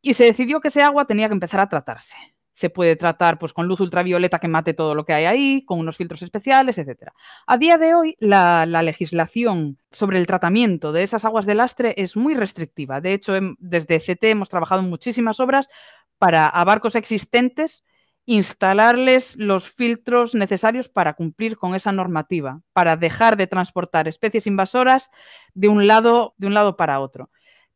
y 0.00 0.14
se 0.14 0.24
decidió 0.24 0.60
que 0.60 0.68
ese 0.68 0.82
agua 0.82 1.06
tenía 1.06 1.28
que 1.28 1.34
empezar 1.34 1.60
a 1.60 1.68
tratarse. 1.68 2.16
Se 2.50 2.68
puede 2.68 2.96
tratar 2.96 3.38
pues, 3.38 3.54
con 3.54 3.66
luz 3.66 3.80
ultravioleta 3.80 4.38
que 4.38 4.48
mate 4.48 4.74
todo 4.74 4.94
lo 4.94 5.06
que 5.06 5.14
hay 5.14 5.24
ahí, 5.24 5.64
con 5.64 5.78
unos 5.78 5.96
filtros 5.96 6.22
especiales, 6.22 6.76
etc. 6.76 7.10
A 7.46 7.56
día 7.56 7.78
de 7.78 7.94
hoy, 7.94 8.16
la, 8.20 8.66
legislación 8.66 9.78
sobre 9.90 10.18
el 10.18 10.26
tratamiento 10.26 10.92
de 10.92 11.02
esas 11.02 11.24
aguas 11.24 11.46
de 11.46 11.54
lastre 11.54 11.94
es 11.96 12.16
muy 12.16 12.34
restrictiva. 12.34 13.00
De 13.00 13.14
hecho, 13.14 13.32
desde 13.58 14.00
CT 14.00 14.24
hemos 14.24 14.50
trabajado 14.50 14.82
en 14.82 14.90
muchísimas 14.90 15.40
obras 15.40 15.68
para 16.18 16.46
a 16.46 16.64
barcos 16.64 16.94
existentes 16.94 17.84
instalarles 18.26 19.36
los 19.36 19.70
filtros 19.70 20.34
necesarios 20.34 20.88
para 20.88 21.14
cumplir 21.14 21.56
con 21.56 21.74
esa 21.74 21.92
normativa, 21.92 22.60
para 22.72 22.96
dejar 22.96 23.36
de 23.36 23.46
transportar 23.46 24.08
especies 24.08 24.46
invasoras 24.46 25.10
de 25.54 25.68
un 25.68 25.86
lado, 25.86 26.34
de 26.38 26.46
un 26.46 26.54
lado 26.54 26.76
para 26.76 27.00
otro. 27.00 27.30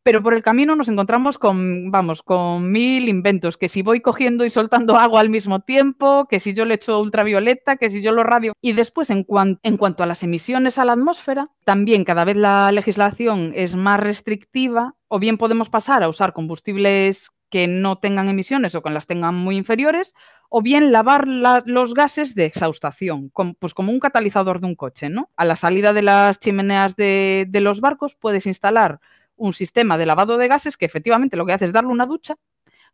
Pero 0.07 0.23
por 0.23 0.35
el 0.35 0.43
camino 0.45 0.77
nos 0.77 0.89
encontramos 0.89 1.37
con, 1.37 1.91
vamos, 1.91 2.23
con 2.23 2.71
mil 2.71 3.09
inventos, 3.09 3.57
que 3.57 3.69
si 3.69 3.83
voy 3.83 4.01
cogiendo 4.01 4.45
y 4.45 4.53
soltando 4.53 4.97
agua 4.99 5.21
al 5.21 5.31
mismo 5.31 5.59
tiempo, 5.59 6.29
que 6.29 6.39
si 6.39 6.55
yo 6.55 6.65
le 6.65 6.75
echo 6.75 7.01
ultravioleta, 7.01 7.77
que 7.77 7.91
si 7.91 8.03
yo 8.03 8.13
lo 8.13 8.23
radio. 8.23 8.53
Y 8.61 8.75
después, 8.75 9.11
en, 9.11 9.27
en 9.65 9.77
cuanto 9.77 10.05
a 10.05 10.07
las 10.07 10.23
emisiones 10.23 10.79
a 10.79 10.85
la 10.85 10.93
atmósfera, 10.93 11.51
también 11.65 12.05
cada 12.05 12.25
vez 12.25 12.37
la 12.37 12.71
legislación 12.71 13.51
es 13.57 13.75
más 13.75 13.99
restrictiva, 13.99 14.95
o 15.09 15.19
bien 15.19 15.39
podemos 15.39 15.71
pasar 15.71 16.05
a 16.05 16.09
usar 16.09 16.33
combustibles 16.33 17.31
que 17.51 17.67
no 17.67 17.99
tengan 17.99 18.29
emisiones 18.29 18.75
o 18.75 18.83
que 18.83 18.91
las 18.91 19.07
tengan 19.07 19.35
muy 19.35 19.57
inferiores, 19.57 20.15
o 20.49 20.63
bien 20.63 20.93
lavar 20.93 21.27
los 21.27 21.95
gases 21.95 22.35
de 22.35 22.47
exhaustación, 22.47 23.33
pues 23.59 23.75
como 23.75 23.93
un 23.93 24.01
catalizador 24.01 24.61
de 24.61 24.67
un 24.67 24.75
coche. 24.75 25.09
¿no? 25.09 25.31
A 25.37 25.45
la 25.45 25.57
salida 25.57 25.93
de 25.93 26.03
las 26.03 26.39
chimeneas 26.39 26.97
de, 26.97 27.49
los 27.53 27.81
barcos 27.81 28.15
puedes 28.15 28.47
instalar 28.47 29.01
un 29.37 29.53
sistema 29.53 29.99
de 29.99 30.07
lavado 30.07 30.39
de 30.39 30.49
gases 30.49 30.77
que 30.77 30.87
efectivamente 30.87 31.37
lo 31.37 31.45
que 31.45 31.53
hace 31.53 31.67
es 31.67 31.73
darle 31.73 31.91
una 31.91 32.07
ducha 32.07 32.37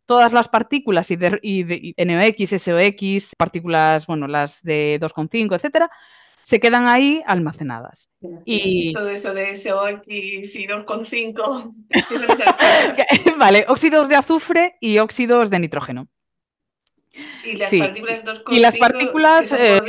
todas 0.05 0.33
las 0.33 0.49
partículas 0.49 1.09
y, 1.11 1.15
de, 1.15 1.39
y 1.41 1.95
NOx, 1.97 2.61
SOX, 2.61 3.35
partículas, 3.37 4.05
bueno, 4.05 4.27
las 4.27 4.61
de 4.61 4.99
2,5, 4.99 5.55
etcétera, 5.55 5.89
se 6.43 6.59
quedan 6.59 6.87
ahí 6.87 7.23
almacenadas. 7.25 8.09
Y 8.45 8.93
todo 8.93 9.09
eso 9.09 9.33
de 9.33 9.57
SOX 9.57 10.03
y 10.07 10.67
2,5. 10.67 11.73
vale, 13.37 13.65
óxidos 13.67 14.09
de 14.09 14.15
azufre 14.15 14.75
y 14.79 14.99
óxidos 14.99 15.49
de 15.49 15.59
nitrógeno. 15.59 16.07
Y 17.45 17.53
las 17.53 17.73
partículas 17.73 18.23
2,5. 18.23 18.43
Y 18.47 18.59
las 18.59 18.77
partículas. 18.77 19.53
Eh, 19.53 19.81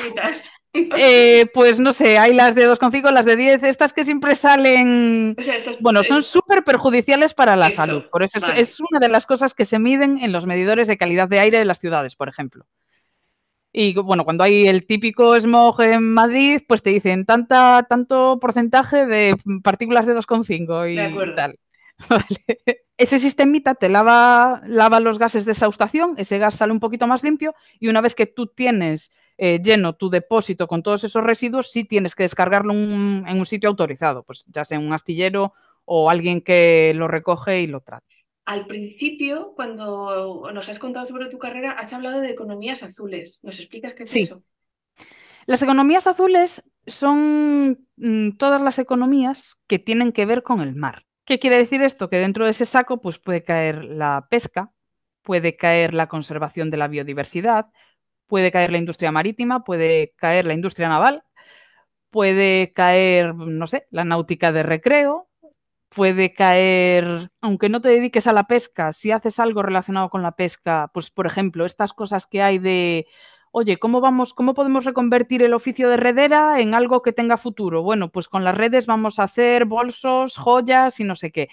eh, 0.97 1.47
pues 1.53 1.81
no 1.81 1.93
sé, 1.93 2.19
hay 2.19 2.35
las 2.35 2.55
de 2.55 2.69
2,5, 2.69 3.11
las 3.11 3.27
de 3.27 3.37
10, 3.37 3.65
estas 3.65 3.93
que 3.93 4.05
siempre 4.05 4.37
salen. 4.37 5.37
bueno, 5.81 6.05
son 6.05 6.23
súper 6.23 6.63
perjudiciales 6.63 7.35
para 7.35 7.57
la 7.57 7.73
salud. 7.73 8.07
Por 8.11 8.23
eso 8.23 8.39
es 8.53 8.79
una 8.81 9.01
de 9.01 9.09
las 9.09 9.27
cosas 9.27 9.55
que 9.55 9.65
se 9.65 9.81
miden 9.81 10.19
en 10.19 10.31
los 10.33 10.47
medidores 10.47 10.87
de 10.87 10.97
calidad 10.97 11.29
de 11.29 11.41
aire 11.41 11.59
de 11.59 11.65
las 11.65 11.81
ciudades, 11.81 12.15
por 12.15 12.29
ejemplo. 12.29 12.67
Y 13.77 13.93
bueno, 13.95 14.25
cuando 14.25 14.45
hay 14.45 14.69
el 14.69 14.87
típico 14.87 15.35
smog 15.41 15.81
en 15.81 16.15
Madrid, 16.15 16.63
pues 16.69 16.81
te 16.81 16.91
dicen 16.91 17.27
tanta, 17.27 17.85
tanto 17.89 18.39
porcentaje 18.41 19.05
de 19.05 19.37
partículas 19.65 20.07
de 20.07 20.15
2,5 20.15 20.93
y 20.93 21.35
tal. 21.35 21.59
Ese 22.97 23.19
sistemita 23.19 23.75
te 23.75 23.89
lava, 23.89 24.63
lava 24.65 25.01
los 25.01 25.19
gases 25.19 25.45
de 25.45 25.51
exhaustación, 25.53 26.15
ese 26.19 26.39
gas 26.39 26.55
sale 26.55 26.73
un 26.73 26.79
poquito 26.79 27.09
más 27.09 27.25
limpio 27.25 27.57
y 27.81 27.89
una 27.89 28.01
vez 28.01 28.15
que 28.15 28.27
tú 28.27 28.47
tienes 28.47 29.11
eh, 29.37 29.61
lleno 29.61 29.95
tu 29.95 30.11
depósito 30.11 30.69
con 30.69 30.85
todos 30.85 31.03
esos 31.03 31.25
residuos, 31.25 31.73
sí 31.73 31.83
tienes 31.83 32.15
que 32.15 32.23
descargarlo 32.23 32.73
en 32.73 33.27
un 33.27 33.47
sitio 33.47 33.69
autorizado, 33.69 34.23
pues 34.23 34.45
ya 34.47 34.65
sea 34.65 34.79
un 34.79 34.93
astillero 34.93 35.53
o 35.85 36.09
alguien 36.09 36.41
que 36.41 36.93
lo 36.95 37.09
recoge 37.09 37.61
y 37.61 37.67
lo 37.67 37.81
trata. 37.81 38.14
Al 38.45 38.67
principio, 38.67 39.53
cuando 39.57 40.51
nos 40.53 40.69
has 40.69 40.79
contado 40.79 41.07
sobre 41.07 41.29
tu 41.29 41.39
carrera, 41.39 41.73
has 41.73 41.93
hablado 41.93 42.21
de 42.21 42.31
economías 42.31 42.83
azules. 42.83 43.41
¿Nos 43.43 43.59
explicas 43.59 43.95
qué 43.95 44.03
es 44.03 44.17
eso? 44.17 44.43
Las 45.47 45.63
economías 45.63 46.07
azules 46.07 46.63
son 46.87 47.87
mm, 47.97 48.37
todas 48.37 48.63
las 48.63 48.79
economías 48.79 49.57
que 49.67 49.79
tienen 49.79 50.13
que 50.13 50.27
ver 50.27 50.43
con 50.43 50.61
el 50.61 50.75
mar. 50.75 51.05
¿Qué 51.25 51.39
quiere 51.39 51.57
decir 51.57 51.83
esto? 51.83 52.11
Que 52.11 52.19
dentro 52.19 52.45
de 52.45 52.51
ese 52.51 52.67
saco 52.67 53.01
pues, 53.01 53.19
puede 53.19 53.43
caer 53.43 53.85
la 53.85 54.27
pesca, 54.29 54.73
puede 55.23 55.57
caer 55.57 55.95
la 55.95 56.07
conservación 56.09 56.71
de 56.71 56.77
la 56.77 56.89
biodiversidad, 56.89 57.67
puede 58.27 58.53
caer 58.53 58.73
la 58.73 58.79
industria 58.79 59.11
marítima, 59.11 59.65
puede 59.65 60.13
caer 60.17 60.45
la 60.45 60.55
industria 60.55 60.89
naval, 60.89 61.25
puede 62.11 62.73
caer, 62.73 63.35
no 63.35 63.67
sé, 63.67 63.87
la 63.91 64.05
náutica 64.05 64.53
de 64.53 64.63
recreo, 64.63 65.29
puede 65.95 66.35
caer, 66.35 67.31
aunque 67.41 67.69
no 67.69 67.81
te 67.81 67.89
dediques 67.89 68.27
a 68.27 68.33
la 68.33 68.47
pesca, 68.47 68.93
si 68.93 69.11
haces 69.11 69.39
algo 69.39 69.63
relacionado 69.63 70.11
con 70.11 70.23
la 70.23 70.33
pesca, 70.33 70.91
pues 70.93 71.11
por 71.11 71.27
ejemplo, 71.27 71.65
estas 71.65 71.93
cosas 71.93 72.27
que 72.27 72.43
hay 72.43 72.59
de, 72.59 73.07
oye, 73.53 73.79
¿cómo 73.79 74.01
vamos, 74.01 74.35
cómo 74.35 74.55
podemos 74.55 74.85
reconvertir 74.85 75.43
el 75.43 75.55
oficio 75.55 75.89
de 75.89 75.97
redera 75.97 76.61
en 76.61 76.75
algo 76.75 77.03
que 77.03 77.13
tenga 77.13 77.37
futuro? 77.37 77.83
Bueno, 77.83 78.11
pues 78.11 78.29
con 78.29 78.45
las 78.45 78.57
redes 78.57 78.87
vamos 78.87 79.19
a 79.19 79.25
hacer 79.25 79.65
bolsos, 79.65 80.37
joyas 80.37 80.99
y 81.01 81.05
no 81.05 81.17
sé 81.17 81.31
qué. 81.31 81.49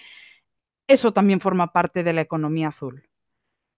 Eso 0.88 1.12
también 1.12 1.40
forma 1.40 1.72
parte 1.72 2.02
de 2.02 2.12
la 2.12 2.22
economía 2.22 2.68
azul. 2.68 3.08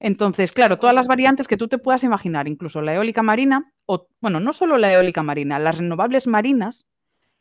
Entonces, 0.00 0.52
claro, 0.52 0.78
todas 0.78 0.94
las 0.94 1.06
variantes 1.06 1.48
que 1.48 1.56
tú 1.56 1.68
te 1.68 1.78
puedas 1.78 2.04
imaginar, 2.04 2.48
incluso 2.48 2.82
la 2.82 2.94
eólica 2.94 3.22
marina, 3.22 3.72
o 3.86 4.08
bueno, 4.20 4.40
no 4.40 4.52
solo 4.52 4.78
la 4.78 4.92
eólica 4.92 5.22
marina, 5.22 5.58
las 5.58 5.78
renovables 5.78 6.26
marinas, 6.26 6.86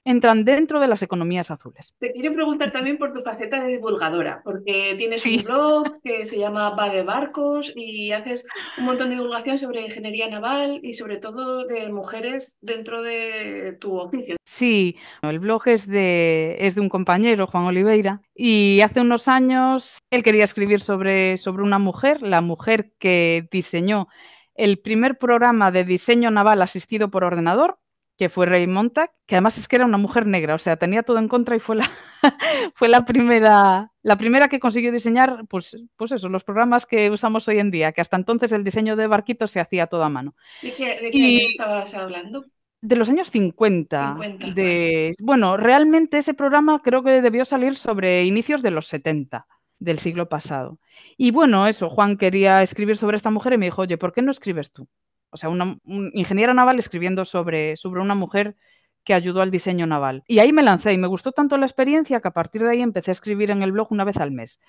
entran 0.05 0.43
dentro 0.43 0.79
de 0.79 0.87
las 0.87 1.01
economías 1.01 1.51
azules. 1.51 1.93
Te 1.99 2.11
quiero 2.11 2.33
preguntar 2.33 2.71
también 2.71 2.97
por 2.97 3.13
tu 3.13 3.21
faceta 3.21 3.63
de 3.63 3.73
divulgadora, 3.73 4.41
porque 4.43 4.95
tienes 4.97 5.25
un 5.25 5.43
blog 5.43 6.01
que 6.03 6.25
se 6.25 6.37
llama 6.37 6.71
Va 6.71 6.89
de 6.89 7.03
Barcos 7.03 7.71
y 7.75 8.11
haces 8.11 8.45
un 8.77 8.85
montón 8.85 9.09
de 9.09 9.15
divulgación 9.15 9.59
sobre 9.59 9.81
ingeniería 9.81 10.29
naval 10.29 10.79
y 10.83 10.93
sobre 10.93 11.17
todo 11.17 11.65
de 11.65 11.89
mujeres 11.89 12.57
dentro 12.61 13.01
de 13.01 13.77
tu 13.79 13.97
oficio. 13.97 14.35
Sí, 14.43 14.97
el 15.21 15.39
blog 15.39 15.67
es 15.67 15.87
de, 15.87 16.57
es 16.59 16.75
de 16.75 16.81
un 16.81 16.89
compañero, 16.89 17.47
Juan 17.47 17.65
Oliveira, 17.65 18.21
y 18.35 18.81
hace 18.81 19.01
unos 19.01 19.27
años 19.27 19.99
él 20.11 20.23
quería 20.23 20.43
escribir 20.43 20.81
sobre, 20.81 21.37
sobre 21.37 21.63
una 21.63 21.79
mujer, 21.79 22.21
la 22.21 22.41
mujer 22.41 22.91
que 22.99 23.47
diseñó 23.51 24.07
el 24.55 24.79
primer 24.79 25.17
programa 25.17 25.71
de 25.71 25.83
diseño 25.83 26.29
naval 26.29 26.61
asistido 26.61 27.09
por 27.09 27.23
ordenador 27.23 27.79
que 28.17 28.29
fue 28.29 28.45
Ray 28.45 28.67
Montag, 28.67 29.11
que 29.25 29.35
además 29.35 29.57
es 29.57 29.67
que 29.67 29.75
era 29.75 29.85
una 29.85 29.97
mujer 29.97 30.27
negra, 30.27 30.55
o 30.55 30.59
sea, 30.59 30.77
tenía 30.77 31.03
todo 31.03 31.17
en 31.17 31.27
contra 31.27 31.55
y 31.55 31.59
fue 31.59 31.77
la, 31.77 31.89
fue 32.75 32.87
la 32.87 33.05
primera, 33.05 33.91
la 34.01 34.17
primera 34.17 34.47
que 34.47 34.59
consiguió 34.59 34.91
diseñar, 34.91 35.45
pues, 35.49 35.77
pues 35.95 36.11
eso, 36.11 36.29
los 36.29 36.43
programas 36.43 36.85
que 36.85 37.09
usamos 37.09 37.47
hoy 37.47 37.59
en 37.59 37.71
día, 37.71 37.91
que 37.91 38.01
hasta 38.01 38.17
entonces 38.17 38.51
el 38.51 38.63
diseño 38.63 38.95
de 38.95 39.07
barquitos 39.07 39.51
se 39.51 39.59
hacía 39.59 39.87
todo 39.87 40.03
a 40.03 40.09
mano. 40.09 40.35
¿De 40.61 40.73
qué, 40.73 41.37
estabas 41.37 41.93
hablando? 41.93 42.45
De 42.81 42.95
los 42.95 43.09
años 43.09 43.31
50. 43.31 44.17
de, 44.53 45.13
bueno, 45.19 45.57
realmente 45.57 46.17
ese 46.17 46.33
programa 46.33 46.79
creo 46.83 47.01
que 47.01 47.21
debió 47.21 47.45
salir 47.45 47.75
sobre 47.75 48.25
inicios 48.25 48.61
de 48.61 48.71
los 48.71 48.87
70 48.87 49.47
del 49.79 49.99
siglo 49.99 50.29
pasado. 50.29 50.79
Y 51.17 51.31
bueno, 51.31 51.67
eso, 51.67 51.89
Juan 51.89 52.17
quería 52.17 52.61
escribir 52.61 52.97
sobre 52.97 53.17
esta 53.17 53.29
mujer 53.29 53.53
y 53.53 53.57
me 53.57 53.65
dijo, 53.65 53.81
oye, 53.81 53.97
¿por 53.97 54.13
qué 54.13 54.21
no 54.21 54.31
escribes 54.31 54.71
tú? 54.71 54.87
O 55.33 55.37
sea, 55.37 55.49
una 55.49 55.77
ingeniera 56.13 56.53
naval 56.53 56.79
escribiendo 56.79 57.25
sobre, 57.25 57.75
sobre 57.75 58.01
una 58.01 58.15
mujer 58.15 58.55
que 59.03 59.13
ayudó 59.13 59.41
al 59.41 59.51
diseño 59.51 59.85
naval. 59.85 60.23
Y 60.27 60.39
ahí 60.39 60.53
me 60.53 60.63
lancé 60.63 60.93
y 60.93 60.97
me 60.97 61.07
gustó 61.07 61.31
tanto 61.31 61.57
la 61.57 61.65
experiencia 61.65 62.21
que 62.21 62.27
a 62.27 62.31
partir 62.31 62.63
de 62.63 62.71
ahí 62.71 62.81
empecé 62.81 63.11
a 63.11 63.13
escribir 63.13 63.51
en 63.51 63.63
el 63.63 63.71
blog 63.71 63.91
una 63.91 64.03
vez 64.05 64.17
al 64.17 64.31
mes. 64.31 64.59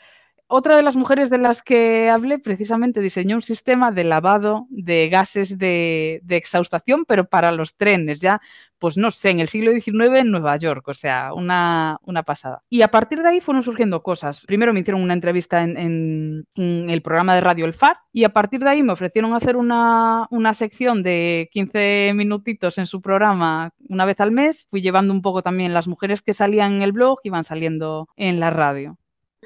Otra 0.47 0.77
de 0.77 0.83
las 0.83 0.95
mujeres 0.95 1.31
de 1.31 1.39
las 1.39 1.63
que 1.63 2.11
hablé 2.11 2.39
precisamente 2.39 3.01
diseñó 3.01 3.37
un 3.37 3.43
sistema 3.43 3.91
de 3.93 4.05
lavado 4.05 4.67
de 4.69 5.09
gases 5.09 5.57
de, 5.57 6.23
exhaustación, 6.29 7.07
pero 7.07 7.25
para 7.27 7.51
los 7.51 7.77
trenes, 7.77 8.21
ya, 8.21 8.43
pues 8.79 8.99
no 8.99 9.11
sé, 9.11 9.31
en 9.31 9.41
el 9.41 9.49
siglo 9.49 9.73
XIX 9.73 10.19
en 10.19 10.31
Nueva 10.31 10.57
York, 10.59 10.87
o 10.89 10.93
sea, 10.93 11.33
una, 11.33 11.99
pasada. 12.27 12.63
Y 12.69 12.83
a 12.83 12.89
partir 12.89 13.23
de 13.23 13.29
ahí 13.31 13.41
fueron 13.41 13.63
surgiendo 13.63 14.03
cosas. 14.03 14.43
Primero 14.43 14.75
me 14.75 14.81
hicieron 14.81 15.03
una 15.03 15.15
entrevista 15.15 15.63
en, 15.63 16.47
el 16.55 17.03
programa 17.03 17.35
de 17.35 17.41
radio 17.41 17.65
El 17.65 17.73
FAR 17.73 17.97
y 18.13 18.25
a 18.25 18.33
partir 18.35 18.61
de 18.61 18.69
ahí 18.69 18.83
me 18.83 18.93
ofrecieron 18.93 19.33
hacer 19.35 19.57
una, 19.57 20.27
una 20.31 20.53
sección 20.53 21.03
de 21.03 21.49
15 21.53 22.13
minutitos 22.15 22.77
en 22.77 22.87
su 22.87 23.01
programa 23.01 23.73
una 23.89 24.05
vez 24.05 24.21
al 24.21 24.31
mes. 24.31 24.67
Fui 24.71 24.83
llevando 24.83 25.15
un 25.15 25.23
poco 25.23 25.43
también 25.43 25.73
las 25.73 25.89
mujeres 25.89 26.21
que 26.21 26.35
salían 26.35 26.75
en 26.75 26.83
el 26.83 26.93
blog, 26.93 27.21
iban 27.25 27.45
saliendo 27.45 28.09
en 28.17 28.41
la 28.41 28.51
radio. 28.51 28.99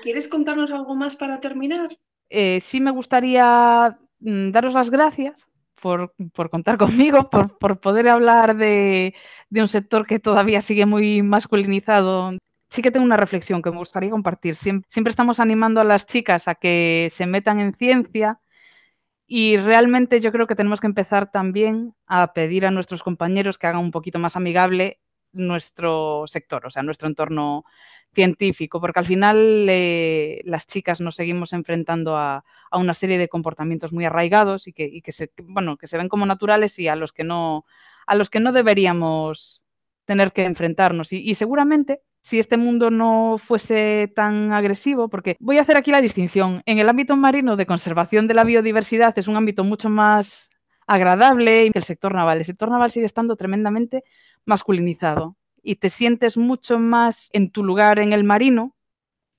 ¿Quieres 0.03 0.29
contarnos 0.29 0.71
algo 0.71 0.95
más 0.95 1.17
para 1.17 1.41
terminar? 1.41 1.97
Eh, 2.31 2.61
sí 2.61 2.81
me 2.81 2.91
gustaría 2.91 3.99
mm, 4.21 4.51
daros 4.51 4.75
las 4.75 4.91
gracias 4.91 5.47
por, 5.81 6.15
contar 6.51 6.77
conmigo, 6.79 7.31
por, 7.31 7.81
poder 7.81 8.09
hablar 8.09 8.57
de, 8.57 9.15
un 9.51 9.69
sector 9.69 10.07
que 10.07 10.19
todavía 10.19 10.61
sigue 10.63 10.87
muy 10.87 11.23
masculinizado. 11.23 12.33
Sí 12.69 12.83
que 12.83 12.91
tengo 12.91 13.07
una 13.07 13.17
reflexión 13.17 13.63
que 13.63 13.71
me 13.71 13.79
gustaría 13.79 14.11
compartir. 14.11 14.55
siempre, 14.55 15.11
estamos 15.11 15.41
animando 15.41 15.81
a 15.81 15.85
las 15.85 16.05
chicas 16.05 16.49
a 16.49 16.55
que 16.55 17.09
se 17.11 17.27
metan 17.27 17.61
en 17.61 17.75
ciencia 17.75 18.41
y 19.27 19.57
realmente 19.57 20.21
yo 20.21 20.33
creo 20.33 20.47
que 20.47 20.55
tenemos 20.55 20.81
que 20.81 20.87
empezar 20.87 21.31
también 21.31 21.95
a 22.07 22.33
pedir 22.35 22.67
a 22.67 22.71
nuestros 22.71 23.03
compañeros 23.03 23.59
que 23.59 23.67
hagan 23.67 23.83
un 23.83 23.91
poquito 23.91 24.19
más 24.19 24.37
amigable 24.37 25.01
nuestro 25.33 26.25
sector, 26.27 26.67
o 26.67 26.71
sea, 26.71 26.83
nuestro 26.83 27.09
entorno 27.09 27.65
científico, 28.13 28.81
porque 28.81 29.01
al 29.01 29.07
final 29.07 29.67
eh, 29.69 30.41
las 30.45 30.67
chicas 30.67 31.01
nos 31.01 31.15
seguimos 31.17 31.53
enfrentando 31.53 32.17
a, 32.17 32.45
una 32.73 32.95
serie 32.95 33.19
de 33.19 33.29
comportamientos 33.29 33.93
muy 33.93 34.05
arraigados 34.05 34.67
y 34.67 34.73
que, 34.73 35.13
se, 35.13 35.31
bueno, 35.43 35.77
que 35.77 35.87
se 35.87 35.97
ven 35.97 36.09
como 36.09 36.27
naturales 36.27 36.79
y 36.79 36.89
a 36.89 36.97
los 36.97 37.13
que 37.13 37.25
no, 37.25 37.65
a 38.07 38.15
los 38.15 38.31
que 38.31 38.41
no 38.41 38.53
deberíamos 38.53 39.63
tener 40.05 40.33
que 40.33 40.45
enfrentarnos. 40.45 41.13
Y, 41.13 41.35
seguramente 41.35 42.03
si 42.21 42.39
este 42.39 42.57
mundo 42.57 42.91
no 42.91 43.37
fuese 43.39 44.13
tan 44.15 44.53
agresivo, 44.53 45.09
porque 45.09 45.37
voy 45.39 45.59
a 45.59 45.63
hacer 45.63 45.77
aquí 45.77 45.93
la 45.93 46.03
distinción, 46.03 46.63
en 46.67 46.79
el 46.79 46.89
ámbito 46.89 47.17
marino 47.17 47.57
de 47.57 47.65
conservación 47.65 48.27
de 48.27 48.35
la 48.35 48.45
biodiversidad 48.45 49.17
es 49.19 49.29
un 49.29 49.37
ámbito 49.37 49.65
mucho 49.65 49.89
más 49.89 50.51
agradable 50.89 51.71
que 51.71 51.79
el 51.79 51.85
sector 51.85 52.15
naval. 52.15 52.39
El 52.39 52.45
sector 52.45 52.71
naval 52.71 52.91
sigue 52.91 53.07
estando 53.07 53.37
tremendamente 53.37 54.03
masculinizado 54.45 55.37
y 55.63 55.77
te 55.77 55.91
sientes 55.91 56.37
mucho 56.37 56.79
más 56.79 57.29
en 57.33 57.51
tu 57.51 57.63
lugar 57.63 57.99
en 57.99 58.13
el 58.13 58.25
marino 58.25 58.75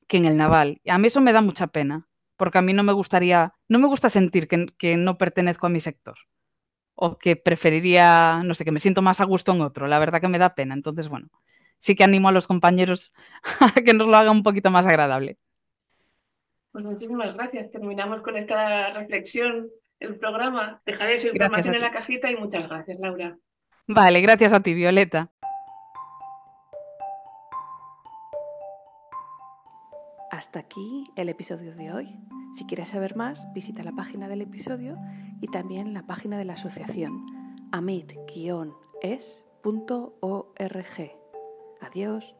que 0.07 0.17
en 0.17 0.25
el 0.25 0.37
naval. 0.37 0.79
Y 0.83 0.91
a 0.91 0.97
mí 0.97 1.07
eso 1.07 1.21
me 1.21 1.33
da 1.33 1.41
mucha 1.41 1.67
pena, 1.67 2.07
porque 2.37 2.59
a 2.59 2.61
mí 2.61 2.73
no 2.73 2.83
me 2.83 2.93
gustaría, 2.93 3.53
no 3.67 3.79
me 3.79 3.87
gusta 3.87 4.09
sentir 4.09 4.47
que, 4.47 4.95
no 4.95 5.17
pertenezco 5.17 5.65
a 5.65 5.69
mi 5.69 5.81
sector 5.81 6.17
o 6.95 7.17
que 7.17 7.35
preferiría, 7.35 8.41
no 8.43 8.53
sé, 8.53 8.63
que 8.63 8.71
me 8.71 8.79
siento 8.79 9.01
más 9.01 9.19
a 9.19 9.25
gusto 9.25 9.53
en 9.53 9.61
otro. 9.61 9.87
La 9.87 9.99
verdad 9.99 10.21
que 10.21 10.27
me 10.27 10.37
da 10.37 10.53
pena. 10.53 10.75
Entonces, 10.75 11.09
bueno, 11.09 11.29
sí 11.79 11.95
que 11.95 12.03
animo 12.03 12.29
a 12.29 12.31
los 12.31 12.45
compañeros 12.45 13.13
a 13.59 13.81
que 13.81 13.93
nos 13.93 14.07
lo 14.07 14.17
hagan 14.17 14.37
un 14.37 14.43
poquito 14.43 14.69
más 14.69 14.85
agradable. 14.85 15.37
Pues 16.71 16.85
muchísimas 16.85 17.33
gracias. 17.33 17.71
Terminamos 17.71 18.21
con 18.21 18.37
esta 18.37 18.93
reflexión 18.93 19.69
el 19.99 20.17
programa. 20.17 20.81
Dejaré 20.85 21.19
su 21.19 21.27
información 21.27 21.75
en 21.75 21.81
la 21.81 21.91
cajita 21.91 22.31
y 22.31 22.35
muchas 22.35 22.67
gracias, 22.67 22.99
Laura. 22.99 23.37
Vale, 23.87 24.21
gracias 24.21 24.53
a 24.53 24.61
ti, 24.61 24.73
Violeta. 24.73 25.31
Hasta 30.31 30.59
aquí 30.59 31.11
el 31.15 31.29
episodio 31.29 31.75
de 31.75 31.91
hoy. 31.91 32.15
Si 32.55 32.65
quieres 32.65 32.89
saber 32.89 33.15
más, 33.15 33.45
visita 33.53 33.83
la 33.83 33.91
página 33.91 34.27
del 34.27 34.41
episodio 34.41 34.97
y 35.41 35.47
también 35.47 35.93
la 35.93 36.05
página 36.05 36.37
de 36.37 36.45
la 36.45 36.53
asociación 36.53 37.25
amit-es.org. 37.71 38.29
Adiós. 41.81 42.38